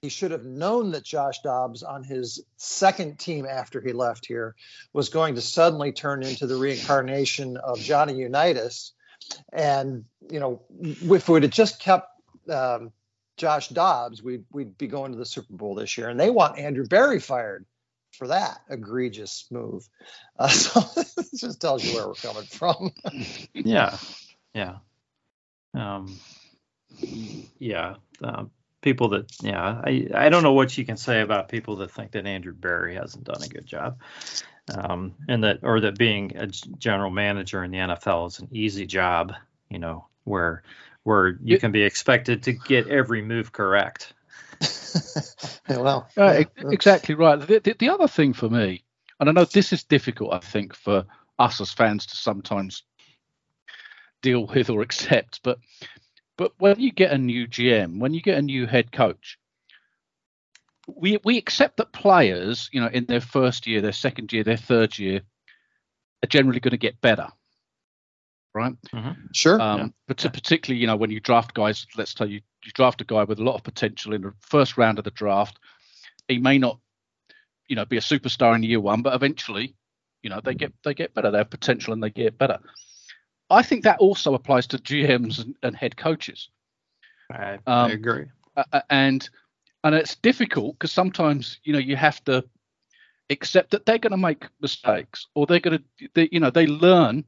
[0.01, 4.55] He should have known that Josh Dobbs on his second team after he left here
[4.91, 8.93] was going to suddenly turn into the reincarnation of Johnny Unitas.
[9.51, 12.09] And you know, if we'd have just kept
[12.49, 12.91] um,
[13.37, 16.09] Josh Dobbs, we'd we'd be going to the Super Bowl this year.
[16.09, 17.65] And they want Andrew Berry fired
[18.11, 19.87] for that egregious move.
[20.37, 22.91] Uh, so this just tells you where we're coming from.
[23.53, 23.97] yeah,
[24.53, 24.77] yeah,
[25.73, 26.19] um,
[27.59, 27.95] yeah.
[28.23, 31.91] Um, people that, yeah, I I don't know what you can say about people that
[31.91, 33.99] think that Andrew Berry hasn't done a good job.
[34.73, 38.85] Um, and that, or that being a general manager in the NFL is an easy
[38.85, 39.33] job,
[39.69, 40.63] you know, where
[41.03, 44.13] where you can be expected to get every move correct.
[45.69, 46.69] well, uh, yeah.
[46.69, 47.39] exactly right.
[47.39, 48.83] The, the, the, other thing for me,
[49.19, 51.05] and I know this is difficult, I think, for
[51.39, 52.83] us as fans to sometimes
[54.21, 55.59] deal with or accept, but
[56.35, 59.37] but when you get a new GM, when you get a new head coach,
[60.87, 64.57] we we accept that players, you know, in their first year, their second year, their
[64.57, 65.21] third year,
[66.23, 67.27] are generally going to get better
[68.53, 68.73] right?
[68.93, 69.11] Mm-hmm.
[69.33, 69.61] Sure.
[69.61, 69.87] Um, yeah.
[70.07, 70.29] But yeah.
[70.31, 73.39] particularly, you know, when you draft guys, let's tell you, you draft a guy with
[73.39, 75.59] a lot of potential in the first round of the draft.
[76.27, 76.79] He may not,
[77.67, 79.75] you know, be a superstar in year one, but eventually,
[80.21, 81.31] you know, they get they get better.
[81.31, 82.59] They have potential and they get better.
[83.49, 86.49] I think that also applies to GMs and, and head coaches.
[87.31, 88.25] I, um, I agree.
[88.55, 89.29] Uh, and
[89.83, 92.43] and it's difficult because sometimes you know you have to
[93.29, 96.67] accept that they're going to make mistakes or they're going to they, you know they
[96.67, 97.25] learn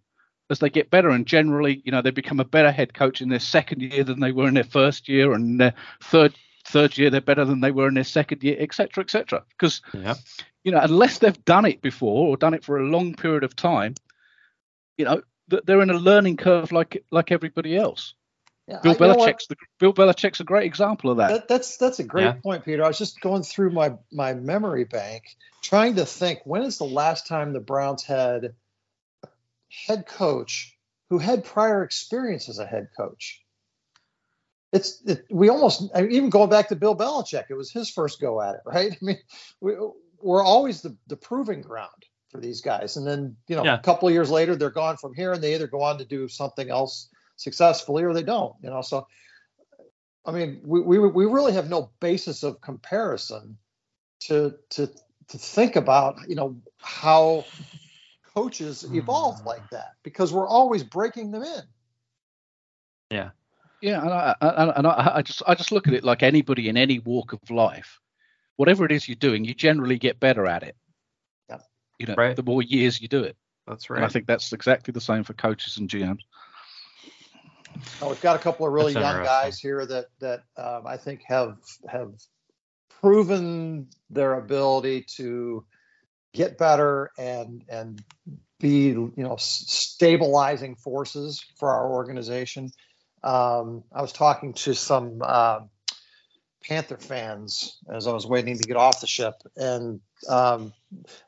[0.50, 3.30] as they get better and generally you know they become a better head coach in
[3.30, 5.74] their second year than they were in their first year and their
[6.04, 6.36] third
[6.66, 10.16] third year they're better than they were in their second year etc etc because yeah.
[10.64, 13.56] you know unless they've done it before or done it for a long period of
[13.56, 13.96] time
[14.98, 18.14] you know they're in a learning curve like like everybody else
[18.68, 21.30] yeah, Bill Belichick's the, Bill Belichick's a great example of that.
[21.30, 22.32] that that's that's a great yeah.
[22.32, 22.84] point, Peter.
[22.84, 26.86] I was just going through my my memory bank, trying to think when is the
[26.86, 28.56] last time the Browns had
[29.88, 30.76] head coach
[31.10, 33.42] who had prior experience as a head coach.
[34.72, 37.90] It's it, we almost I mean, even going back to Bill Belichick, it was his
[37.90, 38.92] first go at it, right?
[39.02, 39.18] I mean,
[39.62, 39.74] we,
[40.20, 43.76] we're always the, the proving ground for these guys, and then you know yeah.
[43.76, 46.06] a couple of years later they're gone from here, and they either go on to
[46.06, 48.56] do something else successfully or they don't.
[48.62, 49.08] You know, so
[50.26, 53.58] I mean, we we, we really have no basis of comparison
[54.22, 54.88] to to
[55.28, 57.46] to think about you know how
[58.36, 59.46] coaches evolve mm.
[59.46, 61.62] like that because we're always breaking them in.
[63.10, 63.30] Yeah.
[63.82, 64.36] Yeah, and I,
[64.78, 67.52] and I, I just I just look at it like anybody in any walk of
[67.52, 68.00] life,
[68.56, 70.76] whatever it is you're doing, you generally get better at it.
[71.50, 71.58] Yeah.
[72.00, 72.36] You know, right.
[72.36, 73.38] the more years you do it.
[73.68, 73.98] That's right.
[73.98, 76.22] And I think that's exactly the same for coaches and GMs.
[78.02, 80.98] Oh, we've got a couple of really that's young guys here that that um, I
[80.98, 81.58] think have
[81.88, 82.14] have
[83.02, 85.66] proven their ability to
[86.36, 88.04] get better and and
[88.60, 92.72] be you know stabilizing forces for our organization.
[93.24, 95.62] Um, I was talking to some uh,
[96.68, 100.74] Panther fans as I was waiting to get off the ship, and um,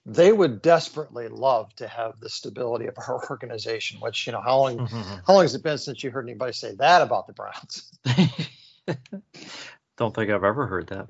[0.05, 3.99] they would desperately love to have the stability of our organization.
[3.99, 5.16] Which you know, how long mm-hmm.
[5.26, 7.91] how long has it been since you heard anybody say that about the Browns?
[9.97, 11.08] Don't think I've ever heard that.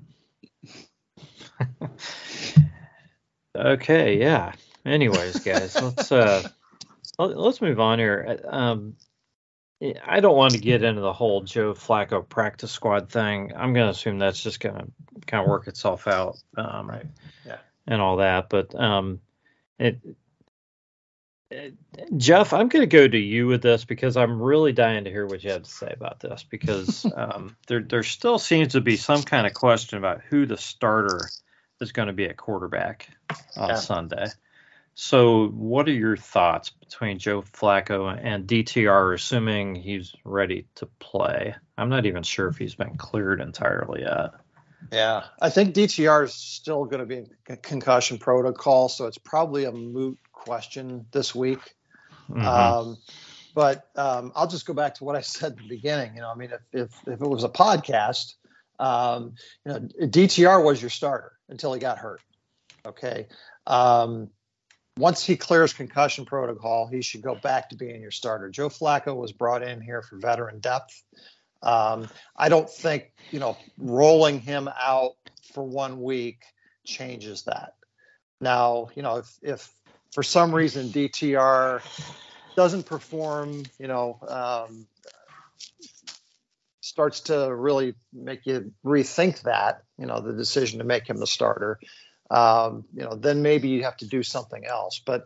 [3.58, 4.54] Okay, yeah.
[4.86, 6.48] Anyways, guys, let's uh,
[7.20, 8.40] let's move on here.
[8.48, 8.96] Um,
[10.04, 13.52] I don't want to get into the whole Joe Flacco practice squad thing.
[13.56, 14.88] I'm going to assume that's just going to
[15.28, 17.06] kind of work itself out, um, right?
[17.46, 18.50] Yeah, and all that.
[18.50, 19.20] But um,
[19.78, 20.00] it,
[21.52, 21.76] it,
[22.18, 25.28] Jeff, I'm going to go to you with this because I'm really dying to hear
[25.28, 28.98] what you have to say about this because um, there there still seems to be
[28.98, 31.30] some kind of question about who the starter
[31.82, 33.10] is going to be at quarterback
[33.56, 33.76] on yeah.
[33.76, 34.28] Sunday.
[35.00, 41.56] So, what are your thoughts between Joe Flacco and DTR, assuming he's ready to play?
[41.78, 44.32] I'm not even sure if he's been cleared entirely yet.
[44.92, 49.66] Yeah, I think DTR is still going to be in concussion protocol, so it's probably
[49.66, 51.76] a moot question this week.
[52.30, 52.46] Mm-hmm.
[52.46, 52.98] Um,
[53.54, 56.16] but um, I'll just go back to what I said at the beginning.
[56.16, 58.34] You know, I mean, if if, if it was a podcast,
[58.80, 59.34] um,
[59.66, 62.22] you know, DTR was your starter until he got hurt.
[62.86, 63.28] Okay.
[63.66, 64.30] Um,
[64.98, 68.50] once he clears concussion protocol, he should go back to being your starter.
[68.50, 71.04] Joe Flacco was brought in here for veteran depth.
[71.62, 75.14] Um, I don't think you know rolling him out
[75.54, 76.44] for one week
[76.84, 77.74] changes that.
[78.40, 79.72] Now, you know, if, if
[80.12, 81.82] for some reason DTR
[82.56, 84.88] doesn't perform, you know, um,
[86.98, 91.28] starts to really make you rethink that, you know, the decision to make him the
[91.28, 91.80] starter
[92.30, 95.02] um, you know, then maybe you have to do something else.
[95.06, 95.26] But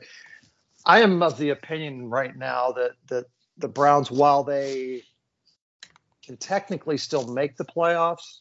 [0.86, 3.26] I am of the opinion right now that that
[3.58, 5.04] the Browns, while they
[6.26, 8.40] can technically still make the playoffs,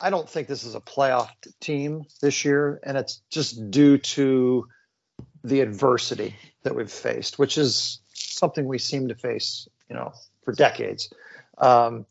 [0.00, 1.28] I don't think this is a playoff
[1.60, 4.66] team this year, and it's just due to
[5.44, 6.34] the adversity
[6.64, 10.12] that we've faced, which is something we seem to face, you know,
[10.44, 11.12] for decades.
[11.58, 12.06] Um,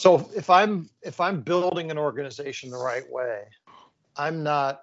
[0.00, 3.42] so if I'm if I'm building an organization the right way,
[4.16, 4.80] I'm not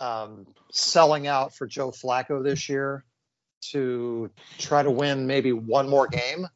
[0.00, 3.04] um, selling out for Joe Flacco this year
[3.72, 6.48] to try to win maybe one more game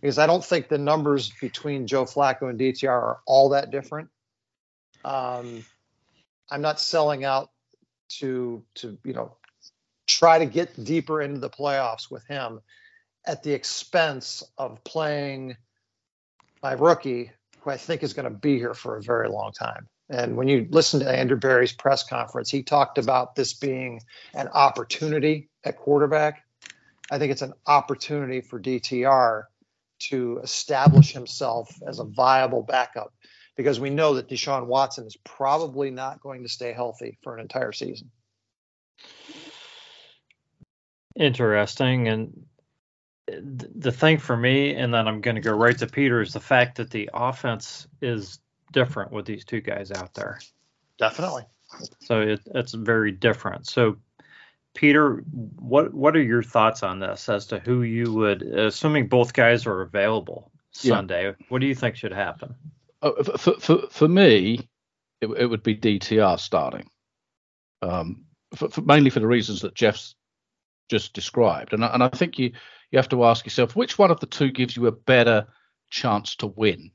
[0.00, 4.08] because I don't think the numbers between Joe Flacco and DTR are all that different.
[5.04, 5.64] Um,
[6.50, 7.50] I'm not selling out
[8.18, 9.36] to to you know
[10.08, 12.58] try to get deeper into the playoffs with him
[13.24, 15.56] at the expense of playing
[16.66, 19.86] my rookie, who I think is going to be here for a very long time.
[20.08, 24.00] And when you listen to Andrew Berry's press conference, he talked about this being
[24.34, 26.42] an opportunity at quarterback.
[27.08, 29.44] I think it's an opportunity for DTR
[30.10, 33.14] to establish himself as a viable backup
[33.56, 37.40] because we know that Deshaun Watson is probably not going to stay healthy for an
[37.40, 38.10] entire season.
[41.14, 42.08] Interesting.
[42.08, 42.46] And
[43.26, 46.40] the thing for me, and then I'm going to go right to Peter, is the
[46.40, 48.38] fact that the offense is
[48.72, 50.38] different with these two guys out there.
[50.98, 51.44] Definitely.
[52.00, 53.66] So it, it's very different.
[53.66, 53.96] So,
[54.74, 55.24] Peter,
[55.58, 59.66] what what are your thoughts on this as to who you would, assuming both guys
[59.66, 61.32] are available Sunday, yeah.
[61.48, 62.54] what do you think should happen?
[63.02, 64.68] Uh, for, for, for me,
[65.20, 66.88] it, it would be DTR starting,
[67.82, 68.24] um,
[68.54, 70.14] for, for, mainly for the reasons that Jeff's
[70.90, 71.72] just described.
[71.72, 72.52] And, and I think you,
[72.90, 75.46] you have to ask yourself which one of the two gives you a better
[75.90, 76.90] chance to win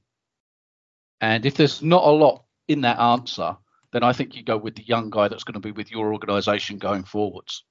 [1.22, 3.56] and if there's not a lot in that answer,
[3.94, 6.12] then I think you go with the young guy that's going to be with your
[6.14, 7.64] organisation going forwards.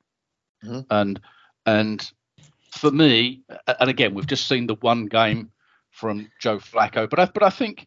[0.64, 0.81] Mm-hmm.
[0.91, 1.21] And
[1.66, 2.12] and
[2.73, 5.51] for me, and again, we've just seen the one game
[5.91, 7.87] from Joe Flacco, but I but I think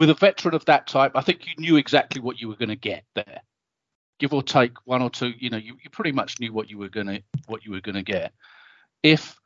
[0.00, 2.70] with a veteran of that type, I think you knew exactly what you were going
[2.70, 3.42] to get there.
[4.20, 6.78] Give or take one or two, you know, you, you pretty much knew what you
[6.78, 8.32] were gonna what you were gonna get.
[9.02, 9.36] If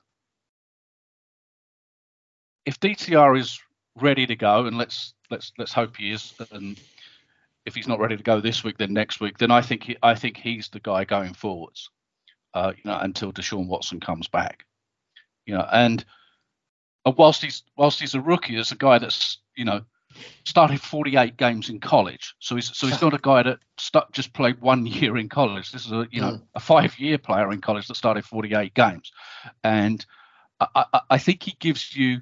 [2.66, 3.60] if DTR is
[3.96, 6.34] ready to go, and let's let's let's hope he is.
[6.50, 6.78] And
[7.66, 9.96] if he's not ready to go this week, then next week, then I think he,
[10.02, 11.88] I think he's the guy going forwards.
[12.52, 14.64] Uh, you know, until Deshaun Watson comes back.
[15.46, 16.04] You know, and
[17.04, 19.82] uh, whilst he's whilst he's a rookie, there's a guy that's you know
[20.44, 22.34] started 48 games in college.
[22.38, 25.72] So he's so he's not a guy that stuck, just played one year in college.
[25.72, 26.42] This is a you know mm.
[26.54, 29.12] a five year player in college that started 48 games,
[29.62, 30.04] and
[30.60, 32.20] I, I, I think he gives you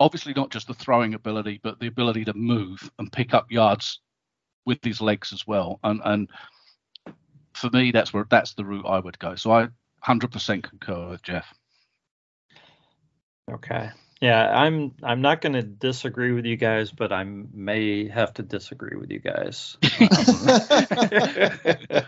[0.00, 4.00] obviously not just the throwing ability, but the ability to move and pick up yards
[4.66, 5.80] with his legs as well.
[5.84, 6.30] And and
[7.54, 9.36] for me, that's where that's the route I would go.
[9.36, 9.68] So I
[10.04, 11.46] 100% concur with Jeff.
[13.50, 13.90] Okay.
[14.24, 18.42] Yeah, I'm I'm not going to disagree with you guys, but I may have to
[18.42, 19.76] disagree with you guys.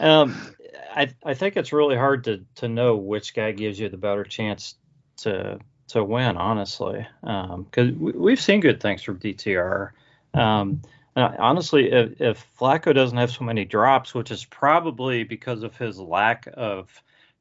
[0.00, 0.54] um,
[0.96, 4.24] I I think it's really hard to to know which guy gives you the better
[4.24, 4.76] chance
[5.18, 5.58] to
[5.88, 9.90] to win, honestly, because um, we, have seen good things from DTR.
[10.32, 10.80] Um,
[11.14, 15.98] honestly, if, if Flacco doesn't have so many drops, which is probably because of his
[15.98, 16.88] lack of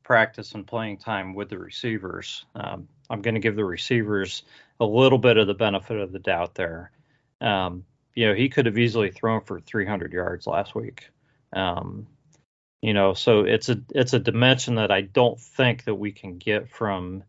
[0.03, 4.43] practice and playing time with the receivers, um, I'm going to give the receivers
[4.79, 6.91] a little bit of the benefit of the doubt there.
[7.41, 7.85] Um,
[8.15, 11.09] you know, he could have easily thrown for 300 yards last week.
[11.53, 12.07] Um,
[12.81, 16.37] you know, so it's a it's a dimension that I don't think that we can
[16.37, 17.23] get from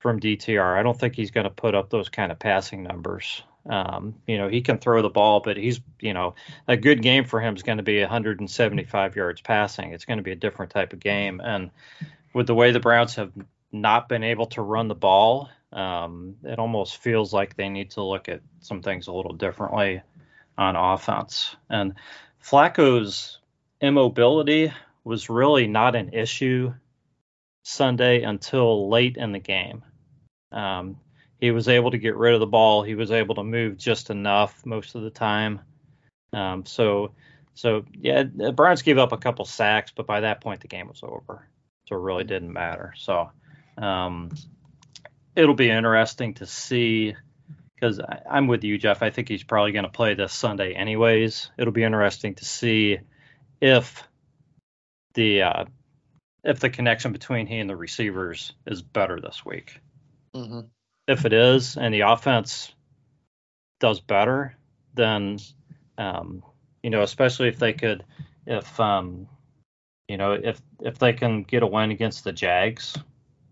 [0.00, 0.78] from DTR.
[0.78, 3.42] I don't think he's going to put up those kind of passing numbers.
[3.68, 6.34] Um, you know, he can throw the ball, but he's, you know,
[6.66, 9.92] a good game for him is going to be 175 yards passing.
[9.92, 11.40] It's going to be a different type of game.
[11.44, 11.70] And
[12.32, 13.32] with the way the Browns have
[13.72, 18.02] not been able to run the ball, um, it almost feels like they need to
[18.02, 20.02] look at some things a little differently
[20.56, 21.56] on offense.
[21.68, 21.94] And
[22.42, 23.38] Flacco's
[23.80, 24.72] immobility
[25.04, 26.72] was really not an issue
[27.62, 29.82] Sunday until late in the game.
[30.52, 30.98] Um,
[31.40, 32.82] he was able to get rid of the ball.
[32.82, 35.60] He was able to move just enough most of the time.
[36.32, 37.12] Um, so,
[37.54, 41.02] so yeah, Browns gave up a couple sacks, but by that point the game was
[41.02, 41.46] over.
[41.86, 42.92] So it really didn't matter.
[42.96, 43.30] So,
[43.78, 44.30] um,
[45.34, 47.14] it'll be interesting to see
[47.74, 49.02] because I'm with you, Jeff.
[49.02, 51.50] I think he's probably going to play this Sunday anyways.
[51.56, 52.98] It'll be interesting to see
[53.60, 54.02] if
[55.14, 55.64] the uh,
[56.44, 59.80] if the connection between he and the receivers is better this week.
[60.34, 60.60] Mm-hmm.
[61.06, 62.72] If it is, and the offense
[63.80, 64.56] does better,
[64.94, 65.38] then
[65.96, 66.42] um,
[66.82, 68.04] you know, especially if they could,
[68.46, 69.28] if um,
[70.08, 72.96] you know, if if they can get a win against the Jags,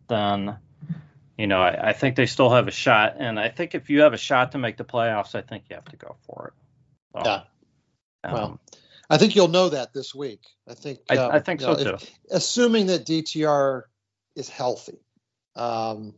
[0.08, 0.58] then
[1.36, 3.16] you know, I, I, think they still have a shot.
[3.18, 5.76] And I think if you have a shot to make the playoffs, I think you
[5.76, 7.24] have to go for it.
[7.24, 7.42] So, yeah.
[8.24, 8.60] Um, well,
[9.10, 10.40] I think you'll know that this week.
[10.68, 11.00] I think.
[11.10, 11.94] I, um, I think so know, too.
[11.94, 13.82] If, assuming that DTR
[14.34, 14.98] is healthy.
[15.54, 16.14] Um,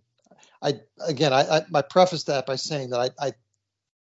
[0.63, 3.33] I again, I, I, I preface that by saying that I, I,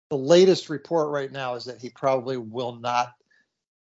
[0.10, 3.14] the latest report right now is that he probably will not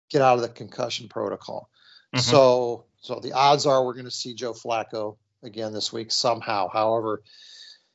[0.09, 1.69] get out of the concussion protocol.
[2.13, 2.21] Mm-hmm.
[2.21, 6.69] So, so the odds are we're going to see Joe Flacco again this week somehow.
[6.69, 7.21] However,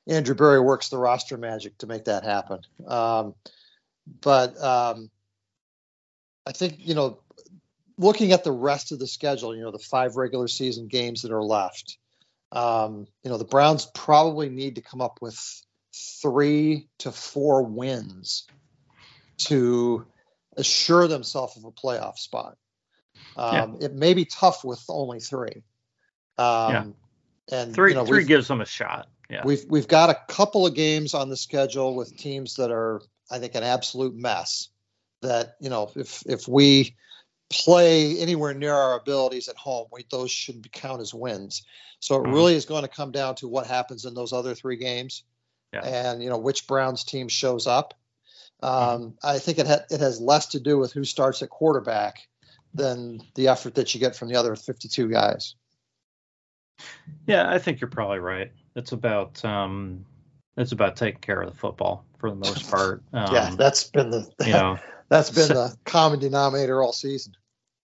[0.07, 2.61] Andrew Berry works the roster magic to make that happen.
[2.87, 3.35] Um,
[4.21, 5.11] but um,
[6.47, 7.19] I think you know,
[7.99, 11.33] looking at the rest of the schedule, you know, the five regular season games that
[11.33, 11.99] are left,
[12.53, 15.39] um, you know, the Browns probably need to come up with
[16.23, 18.47] three to four wins
[19.39, 20.07] to
[20.57, 22.57] assure themselves of a playoff spot.
[23.37, 23.87] Um, yeah.
[23.87, 25.63] It may be tough with only three.
[26.39, 26.85] Um, yeah.
[27.51, 29.09] And three, you know, three gives them a shot.
[29.31, 29.43] Yeah.
[29.45, 33.39] We've we've got a couple of games on the schedule with teams that are, I
[33.39, 34.69] think, an absolute mess
[35.23, 36.97] that you know if if we
[37.51, 41.63] play anywhere near our abilities at home, we, those should count as wins.
[42.01, 42.33] So it mm-hmm.
[42.33, 45.25] really is going to come down to what happens in those other three games,
[45.73, 45.85] yeah.
[45.85, 47.95] and you know which Browns team shows up.
[48.63, 49.09] Um, mm-hmm.
[49.27, 52.29] I think it ha- it has less to do with who starts at quarterback
[52.75, 55.55] than the effort that you get from the other 52 guys.
[57.27, 58.53] Yeah, I think you're probably right.
[58.75, 60.05] It's about um,
[60.57, 63.03] it's about taking care of the football for the most part.
[63.13, 67.35] Um, yeah, that's been the you know that's been the common denominator all season.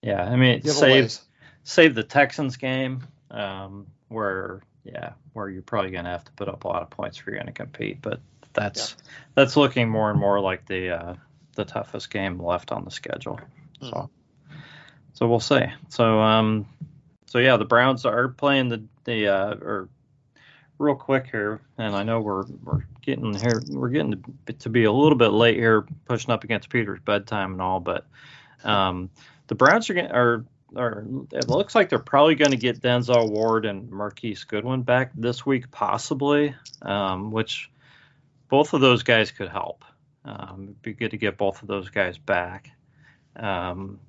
[0.01, 1.17] Yeah, I mean, save
[1.63, 6.49] save the Texans game, um, where yeah, where you're probably going to have to put
[6.49, 8.01] up a lot of points if you're going to compete.
[8.01, 8.19] But
[8.53, 9.05] that's yeah.
[9.35, 11.15] that's looking more and more like the uh,
[11.55, 13.39] the toughest game left on the schedule.
[13.81, 13.89] Mm-hmm.
[13.89, 14.09] So
[15.13, 15.65] so we'll see.
[15.89, 16.65] So um,
[17.31, 19.87] so yeah, the Browns are playing the the uh, or
[20.77, 24.21] real quick here, and I know we're we're getting here, we're getting
[24.59, 28.05] to, be a little bit late here, pushing up against Peter's bedtime and all, but
[28.65, 29.09] um,
[29.47, 33.65] the Browns are are are it looks like they're probably going to get Denzel Ward
[33.65, 37.71] and Marquise Goodwin back this week, possibly, um, which
[38.49, 39.85] both of those guys could help.
[40.25, 42.71] Um, it'd be good to get both of those guys back.
[43.37, 44.01] Um,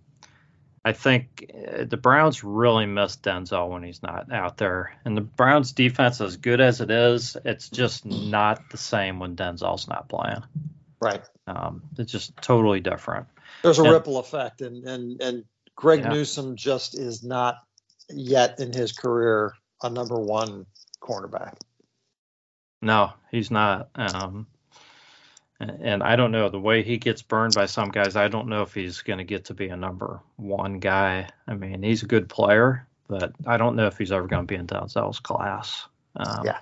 [0.85, 4.95] I think uh, the Browns really miss Denzel when he's not out there.
[5.05, 9.37] And the Browns defense, as good as it is, it's just not the same when
[9.37, 10.43] Denzel's not playing.
[11.01, 11.22] Right.
[11.47, 13.26] Um, it's just totally different.
[13.62, 15.45] There's a and, ripple effect, and and and
[15.76, 16.09] Greg yeah.
[16.11, 17.57] Newsome just is not
[18.09, 19.53] yet in his career
[19.83, 20.66] a number one
[21.01, 21.55] cornerback.
[22.80, 23.89] No, he's not.
[23.95, 24.47] Um,
[25.70, 28.16] and I don't know the way he gets burned by some guys.
[28.16, 31.28] I don't know if he's going to get to be a number one guy.
[31.46, 34.46] I mean, he's a good player, but I don't know if he's ever going to
[34.46, 35.86] be in Denzel's class.
[36.16, 36.58] Um, yeah.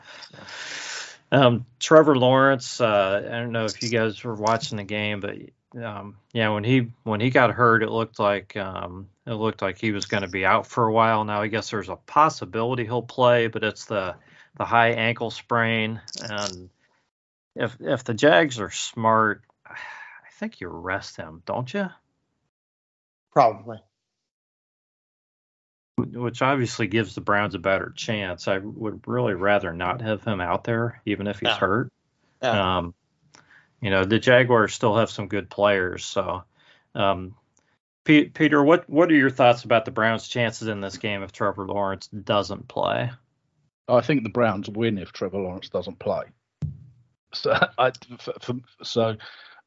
[1.32, 2.80] Um, Trevor Lawrence.
[2.80, 5.36] Uh, I don't know if you guys were watching the game, but
[5.80, 9.78] um, yeah, when he when he got hurt, it looked like um, it looked like
[9.78, 11.24] he was going to be out for a while.
[11.24, 14.16] Now I guess there's a possibility he'll play, but it's the
[14.56, 16.68] the high ankle sprain, and
[17.60, 19.76] if if the Jags are smart, I
[20.38, 21.88] think you rest him, don't you?
[23.32, 23.78] Probably.
[25.96, 28.48] Which obviously gives the Browns a better chance.
[28.48, 31.58] I would really rather not have him out there, even if he's Yeah.
[31.58, 31.92] hurt.
[32.42, 32.78] Yeah.
[32.78, 32.94] Um,
[33.82, 36.04] you know, the Jaguars still have some good players.
[36.04, 36.44] So,
[36.94, 37.34] um,
[38.04, 41.32] Pe- Peter, what what are your thoughts about the Browns' chances in this game if
[41.32, 43.10] Trevor Lawrence doesn't play?
[43.86, 46.24] I think the Browns win if Trevor Lawrence doesn't play.
[47.32, 49.16] So I, for, for, so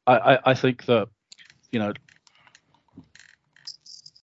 [0.07, 1.07] I, I, I think that
[1.71, 1.93] you know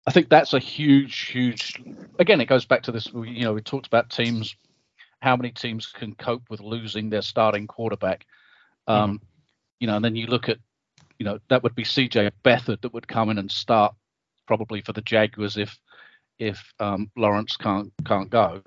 [0.08, 1.82] I think that's a huge, huge.
[2.20, 3.08] Again, it goes back to this.
[3.14, 4.56] You know, we talked about teams,
[5.22, 8.26] how many teams can cope with losing their starting quarterback.
[8.88, 9.22] Um,
[9.80, 10.58] You know, and then you look at,
[11.20, 12.32] you know, that would be C.J.
[12.44, 13.94] Beathard that would come in and start
[14.48, 15.78] probably for the Jaguars if
[16.40, 18.62] if um, Lawrence can't can't go.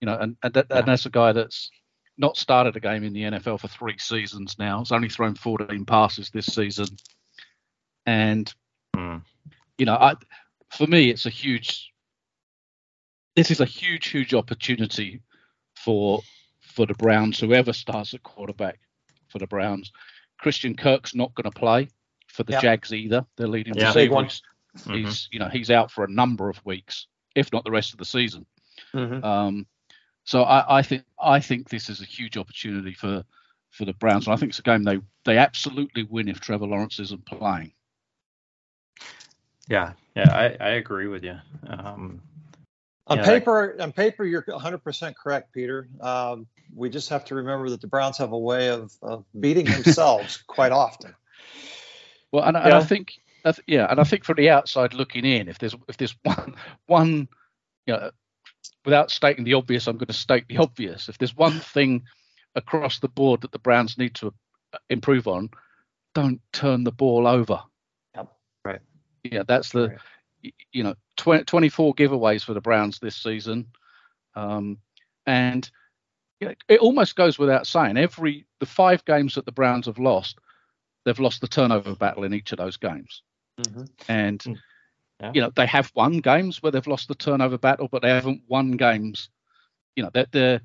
[0.00, 0.78] You know, and and, that, Yeah.
[0.78, 1.70] and that's a guy that's
[2.18, 4.80] not started a game in the NFL for three seasons now.
[4.80, 6.88] He's only thrown 14 passes this season,
[8.06, 8.52] and
[8.94, 9.18] Hmm.
[9.78, 10.14] you know, I
[10.70, 11.92] for me, it's a huge.
[13.36, 15.20] This is a huge, huge opportunity
[15.76, 16.20] for
[16.60, 17.38] for the Browns.
[17.40, 18.78] Whoever starts at quarterback
[19.28, 19.92] for the Browns,
[20.38, 21.88] Christian Kirk's not going to play
[22.28, 22.62] for the Yep.
[22.62, 23.24] Jags either.
[23.36, 23.86] Their leading Yeah.
[23.88, 24.24] receiver, Big one.
[24.24, 24.42] he's,
[24.84, 24.94] Mhm.
[25.04, 27.98] he's you know he's out for a number of weeks, if not the rest of
[27.98, 28.46] the season.
[28.94, 29.22] Mhm.
[29.24, 29.66] Um,
[30.28, 33.24] so I, I think I think this is a huge opportunity for
[33.70, 36.66] for the Browns, and I think it's a game they they absolutely win if Trevor
[36.66, 37.72] Lawrence isn't playing.
[39.70, 41.38] Yeah, yeah, I, I agree with you.
[41.66, 42.20] Um,
[43.06, 45.88] On Yeah, paper, on paper, you're 100% correct, Peter.
[45.98, 49.64] Um, we just have to remember that the Browns have a way of, of beating
[49.70, 51.14] themselves quite often.
[52.32, 53.14] Well, and, and I think,
[53.66, 56.54] yeah, and I think from the outside looking in, if there's if there's one
[56.86, 57.28] one,
[57.86, 58.10] you know,
[58.84, 61.08] without stating the obvious, I'm going to state the obvious.
[61.08, 62.02] If there's one thing
[62.54, 64.32] across the board that the Browns need to
[64.72, 65.50] uh, improve on,
[66.14, 67.60] don't turn the ball over.
[68.14, 68.32] Yep.
[68.64, 68.80] Right.
[69.24, 69.88] Yeah, that's the,
[70.42, 70.54] Right.
[70.72, 73.66] you know, 20, 24 giveaways for the Browns this season,
[74.34, 74.78] um,
[75.26, 75.70] and
[76.40, 77.96] you know, it almost goes without saying.
[77.96, 80.38] Every the five games that the Browns have lost,
[81.04, 83.22] they've lost the turnover battle in each of those games.
[84.08, 84.56] And Mm.
[85.20, 85.32] Yeah.
[85.34, 88.42] you know they have won games where they've lost the turnover battle, but they haven't
[88.46, 89.30] won games.
[89.96, 90.60] You know they're they're,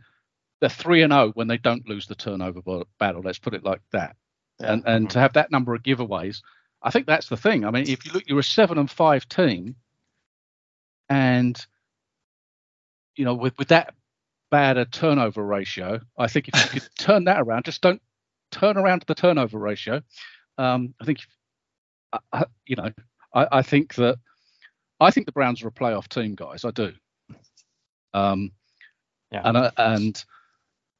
[0.60, 2.62] they're three and zero when they don't lose the turnover
[3.00, 3.22] battle.
[3.24, 4.16] Let's put it like that.
[4.60, 4.74] Yeah.
[4.74, 5.22] And and to mm-hmm.
[5.22, 6.42] have that number of giveaways,
[6.82, 7.66] I think that's the thing.
[7.66, 9.76] I mean, if you look, you're a seven and five team,
[11.10, 11.66] and
[13.16, 13.96] you know with with that
[14.52, 18.02] bad a turnover ratio, I think if you could turn that around, just don't
[18.52, 20.04] turn around the turnover ratio.
[20.60, 21.22] Um, I think,
[22.12, 22.92] I- I- you know,
[23.34, 24.20] I, I think that
[25.00, 26.66] I think the Browns are a playoff team, guys.
[26.66, 26.94] I do.
[28.14, 28.52] Um,
[29.32, 29.42] Yeah.
[29.46, 30.24] and uh, and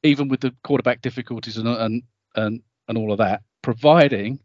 [0.02, 2.02] even with the quarterback difficulties and and
[2.34, 4.38] and and all of that, providing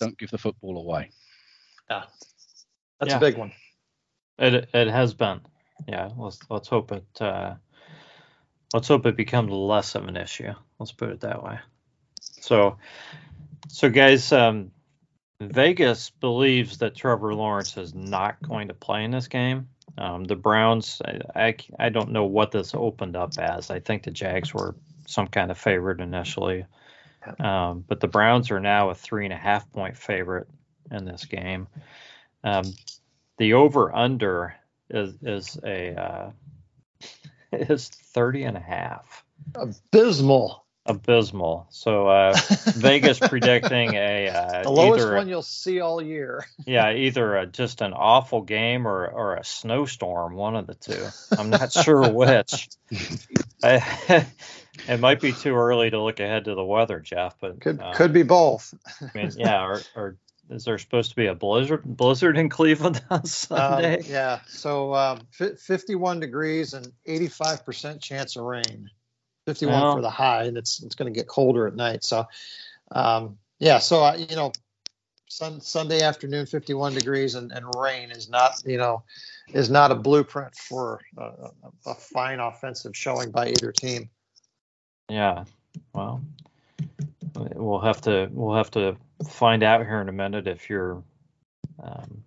[0.00, 1.10] don't give the football away.
[1.88, 2.04] Yeah.
[2.98, 3.16] That's Yeah.
[3.16, 3.52] a big one.
[4.38, 5.40] It it has been.
[5.86, 7.54] Yeah, let's let's hope it uh,
[8.72, 10.52] let's hope it becomes less of an issue.
[10.78, 11.58] Let's put it that way.
[12.20, 12.78] So
[13.68, 14.72] so guys, um,
[15.40, 19.68] Vegas believes that Trevor Lawrence is not going to play in this game.
[19.98, 23.70] Um, the Browns, I, I I don't know what this opened up as.
[23.70, 24.74] I think the Jags were
[25.06, 26.66] some kind of favorite initially,
[27.38, 30.48] um, but the Browns are now a three and a half point favorite
[30.90, 31.68] in this game.
[32.42, 32.64] Um,
[33.38, 34.54] the over under
[34.90, 36.30] is is a uh,
[37.52, 39.24] is 30 and a half
[39.54, 40.63] Abysmal.
[40.86, 42.36] Abysmal so uh,
[42.76, 46.44] vegas predicting a uh, The lowest one you'll see all year.
[46.66, 51.06] yeah either a, just an awful game or or a snowstorm one of the two
[51.38, 52.68] i'm not sure which
[53.62, 54.26] I,
[54.88, 57.94] it might be too early to look ahead to the weather jeff but Could uh,
[57.94, 58.74] could be both.
[59.00, 60.16] I mean, yeah or, or
[60.50, 64.40] is there supposed to be a blizzard blizzard in cleveland on Um, sunday yeah.
[64.48, 68.90] So um, fi 51 degrees and 85% chance of rain.
[69.46, 69.96] 51 Well.
[69.96, 72.04] for the high, and it's it's going to get colder at night.
[72.04, 72.26] So,
[72.90, 73.78] um, yeah.
[73.78, 74.52] So uh, you know,
[75.28, 79.02] sun, Sunday afternoon, 51 degrees and, and rain is not you know
[79.52, 81.50] is not a blueprint for a, a,
[81.86, 84.08] a fine offensive showing by either team.
[85.08, 85.44] Yeah.
[85.92, 86.22] Well,
[87.34, 88.96] we'll have to we'll have to
[89.28, 91.02] find out here in a minute if you're
[91.82, 92.24] um,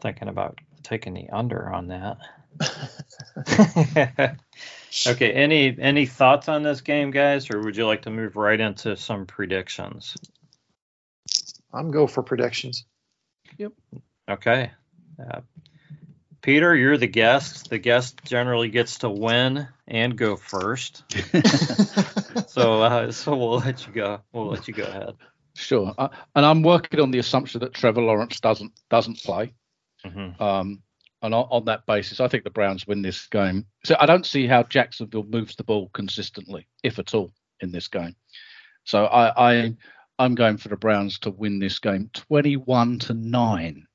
[0.00, 2.18] thinking about taking the under on that.
[5.06, 5.32] okay.
[5.32, 8.96] Any any thoughts on this game, guys, or would you like to move right into
[8.96, 10.16] some predictions?
[11.72, 12.84] I'm go for predictions.
[13.58, 13.72] Yep.
[14.28, 14.70] Okay.
[15.20, 15.40] Uh,
[16.42, 17.70] Peter, you're the guest.
[17.70, 21.02] The guest generally gets to win and go first.
[22.48, 24.20] so, uh, so we'll let you go.
[24.32, 25.14] We'll let you go ahead.
[25.54, 25.94] Sure.
[25.96, 29.54] Uh, and I'm working on the assumption that Trevor Lawrence doesn't doesn't play.
[30.04, 30.42] Mm-hmm.
[30.42, 30.82] Um,
[31.26, 33.66] and on, on, that basis, I think the Browns win this game.
[33.84, 37.88] So I don't see how Jacksonville moves the ball consistently, if at all, in this
[37.88, 38.16] game.
[38.84, 39.76] So I, I
[40.18, 43.86] I'm going for the Browns to win this game, 21 to nine.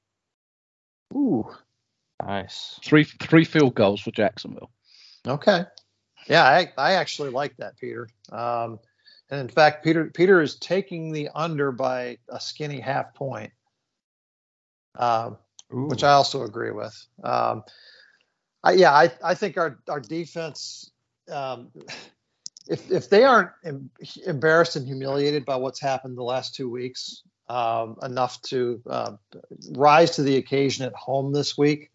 [1.14, 1.50] Ooh,
[2.24, 2.80] nice.
[2.84, 4.72] Three three field goals for Jacksonville.
[5.28, 5.64] Okay.
[6.28, 8.08] Yeah, I, I actually like that, Peter.
[8.32, 8.80] Um,
[9.30, 13.52] and in fact, Peter Peter is taking the under by a skinny half point.
[14.98, 15.38] Um,
[15.72, 16.96] which I also agree with.
[17.24, 17.64] Um,
[18.64, 20.92] I, yeah, I, I think our our defense,
[21.32, 21.70] um,
[22.68, 23.90] if if they aren't em-
[24.26, 29.14] embarrassed and humiliated by what's happened the last two weeks, um, enough to uh,
[29.72, 31.92] rise to the occasion at home this week,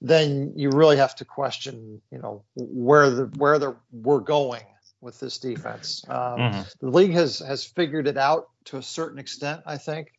[0.00, 4.64] then you really have to question, you know, where the where the we're going
[5.00, 6.04] with this defense.
[6.08, 6.62] Um, mm-hmm.
[6.80, 10.12] The league has has figured it out to a certain extent, I think.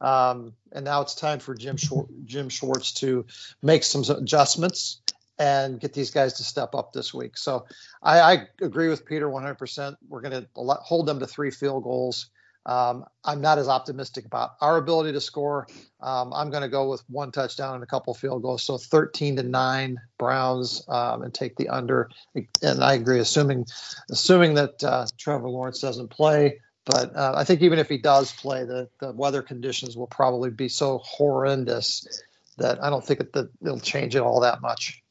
[0.00, 3.26] Um, and now it's time for Jim Schwar- Jim Schwartz to
[3.62, 5.00] make some adjustments
[5.38, 7.36] and get these guys to step up this week.
[7.36, 7.66] So
[8.02, 9.96] I, I agree with Peter 100%.
[10.08, 12.30] We're going to hold them to three field goals.
[12.64, 15.68] Um, I'm not as optimistic about our ability to score.
[16.00, 18.64] Um, I'm going to go with one touchdown and a couple field goals.
[18.64, 22.10] So 13 to nine Browns um, and take the under.
[22.34, 23.66] And I agree, assuming
[24.10, 26.60] assuming that uh, Trevor Lawrence doesn't play.
[26.86, 30.50] But uh, I think even if he does play, the, the weather conditions will probably
[30.50, 32.22] be so horrendous
[32.58, 35.02] that I don't think it, that it'll change it all that much.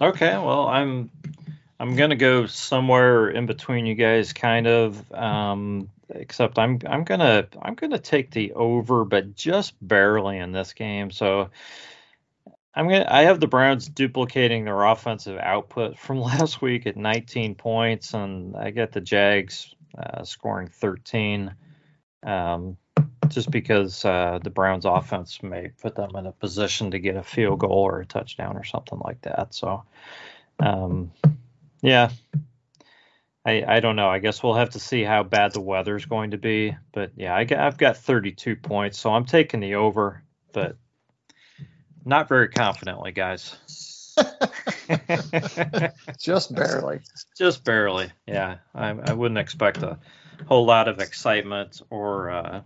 [0.00, 1.10] Okay, well, I'm
[1.78, 5.12] I'm gonna go somewhere in between you guys, kind of.
[5.12, 10.72] Um, except I'm I'm gonna I'm gonna take the over, but just barely in this
[10.72, 11.10] game.
[11.10, 11.50] So
[12.76, 13.06] I'm gonna.
[13.08, 18.54] I have the Browns duplicating their offensive output from last week at 19 points, and
[18.54, 21.54] I get the Jags uh, scoring 13.
[22.22, 22.76] Um,
[23.28, 27.22] just because uh, the Browns' offense may put them in a position to get a
[27.22, 29.54] field goal or a touchdown or something like that.
[29.54, 29.82] So,
[30.60, 31.10] um,
[31.82, 32.10] yeah,
[33.44, 34.08] I, I don't know.
[34.08, 36.76] I guess we'll have to see how bad the weather's going to be.
[36.92, 40.22] But yeah, I, I've got 32 points, so I'm taking the over.
[40.52, 40.76] But
[42.06, 43.56] not very confidently, guys.
[46.18, 47.00] Just barely.
[47.36, 48.10] Just barely.
[48.26, 49.98] Yeah, I, I, wouldn't expect a
[50.46, 52.62] whole lot of excitement or uh,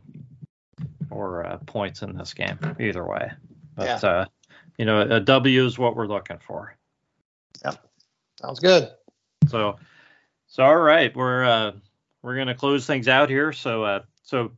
[1.11, 3.33] or uh, points in this game either way.
[3.75, 4.09] But yeah.
[4.09, 4.25] uh,
[4.79, 6.77] you know, a W is what we're looking for.
[7.65, 7.85] Yep,
[8.41, 8.91] sounds good.
[9.49, 9.77] So,
[10.47, 11.73] so all right, we're uh,
[12.23, 13.53] we're gonna close things out here.
[13.53, 14.53] So, uh, so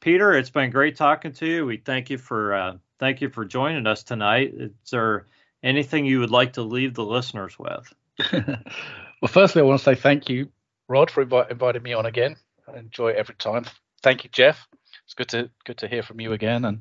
[0.00, 1.66] Peter, it's been great talking to you.
[1.66, 4.54] We thank you for uh, thank you for joining us tonight.
[4.56, 5.26] Is there
[5.60, 7.92] anything you would like to leave the listeners with?
[8.32, 10.48] well, firstly, I want to say thank you,
[10.86, 12.36] Rod, for invi- inviting me on again.
[12.72, 13.64] I enjoy it every time.
[14.04, 14.68] Thank you, Jeff.
[15.04, 16.64] It's good to good to hear from you again.
[16.64, 16.80] And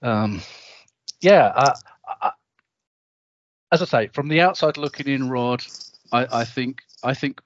[0.00, 0.40] um,
[1.20, 1.74] yeah, I,
[2.22, 2.30] I,
[3.70, 5.62] as I say, from the outside looking in, Rod,
[6.10, 7.42] I, I think I think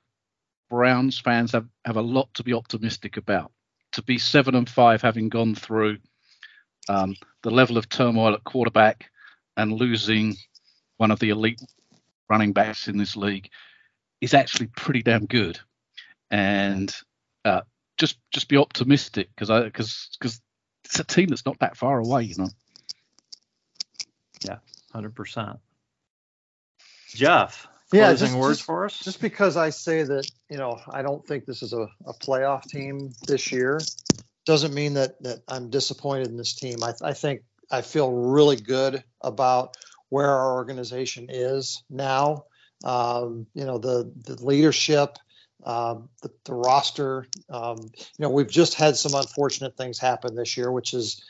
[0.70, 3.51] Browns fans have, have a lot to be optimistic about.
[3.95, 5.99] To be seven and five, having gone through
[6.89, 9.11] um, the level of turmoil at quarterback
[9.57, 10.37] and losing
[10.97, 11.61] one of the elite
[12.28, 13.51] running backs in this league
[14.20, 15.59] is actually pretty damn good.
[16.30, 16.95] And
[17.45, 17.62] uh,
[17.99, 20.41] just just be optimistic because I because because
[20.85, 22.49] it's a team that's not that far away, you know.
[24.45, 24.59] Yeah,
[24.93, 25.59] hundred percent.
[27.09, 28.99] Jeff, yeah, closing just, words just, for us.
[28.99, 32.64] Just because I say that you know I don't think this is a, a playoff
[32.64, 33.78] team this year
[34.45, 36.82] doesn't mean that that I'm disappointed in this team.
[36.82, 39.76] I, I think I feel really good about
[40.09, 42.45] where our organization is now.
[42.84, 45.16] Um, you know, the the leadership,
[45.64, 47.26] um, the, the, roster.
[47.49, 51.22] Um, you know, we've just had some unfortunate things happen this year, which has,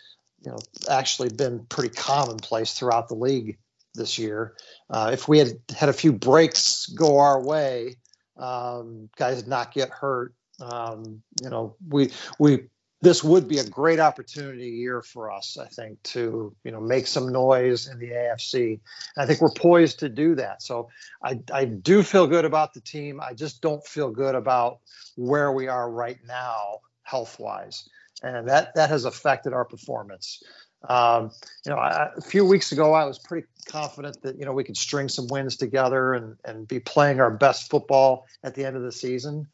[0.44, 0.58] you know,
[0.90, 3.58] actually been pretty commonplace throughout the league
[3.94, 4.54] this year.
[4.88, 7.96] Uh, if we had had a few breaks go our way,
[8.38, 10.34] um, guys not get hurt.
[10.60, 12.64] Um, you know, we we
[13.02, 17.08] this would be a great opportunity year for us, I think, to you know make
[17.08, 18.80] some noise in the AFC.
[19.16, 20.62] And I think we're poised to do that.
[20.62, 20.88] So
[21.22, 23.20] I, I do feel good about the team.
[23.20, 24.78] I just don't feel good about
[25.16, 27.88] where we are right now, health wise,
[28.22, 30.40] and that that has affected our performance.
[30.88, 31.30] Um,
[31.64, 34.62] you know, I, a few weeks ago, I was pretty confident that you know we
[34.62, 38.76] could string some wins together and and be playing our best football at the end
[38.76, 39.48] of the season.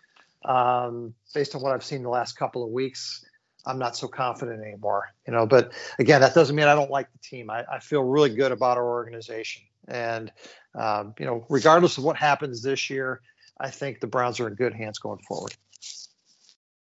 [0.45, 3.25] Um, based on what I've seen the last couple of weeks,
[3.69, 5.13] I'm not so confident anymore.
[5.27, 7.51] You know, but again, that doesn't mean I don't like the team.
[7.51, 10.33] I, I feel really good about our organization, and
[10.75, 13.21] um, you know, regardless of what happens this year,
[13.61, 15.55] I think the Browns are in good hands going forward.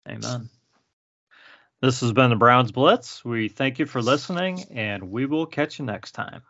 [0.08, 0.48] Amen.
[1.82, 3.24] This has been the Browns Blitz.
[3.24, 6.42] We thank you for listening, and we will catch you next time.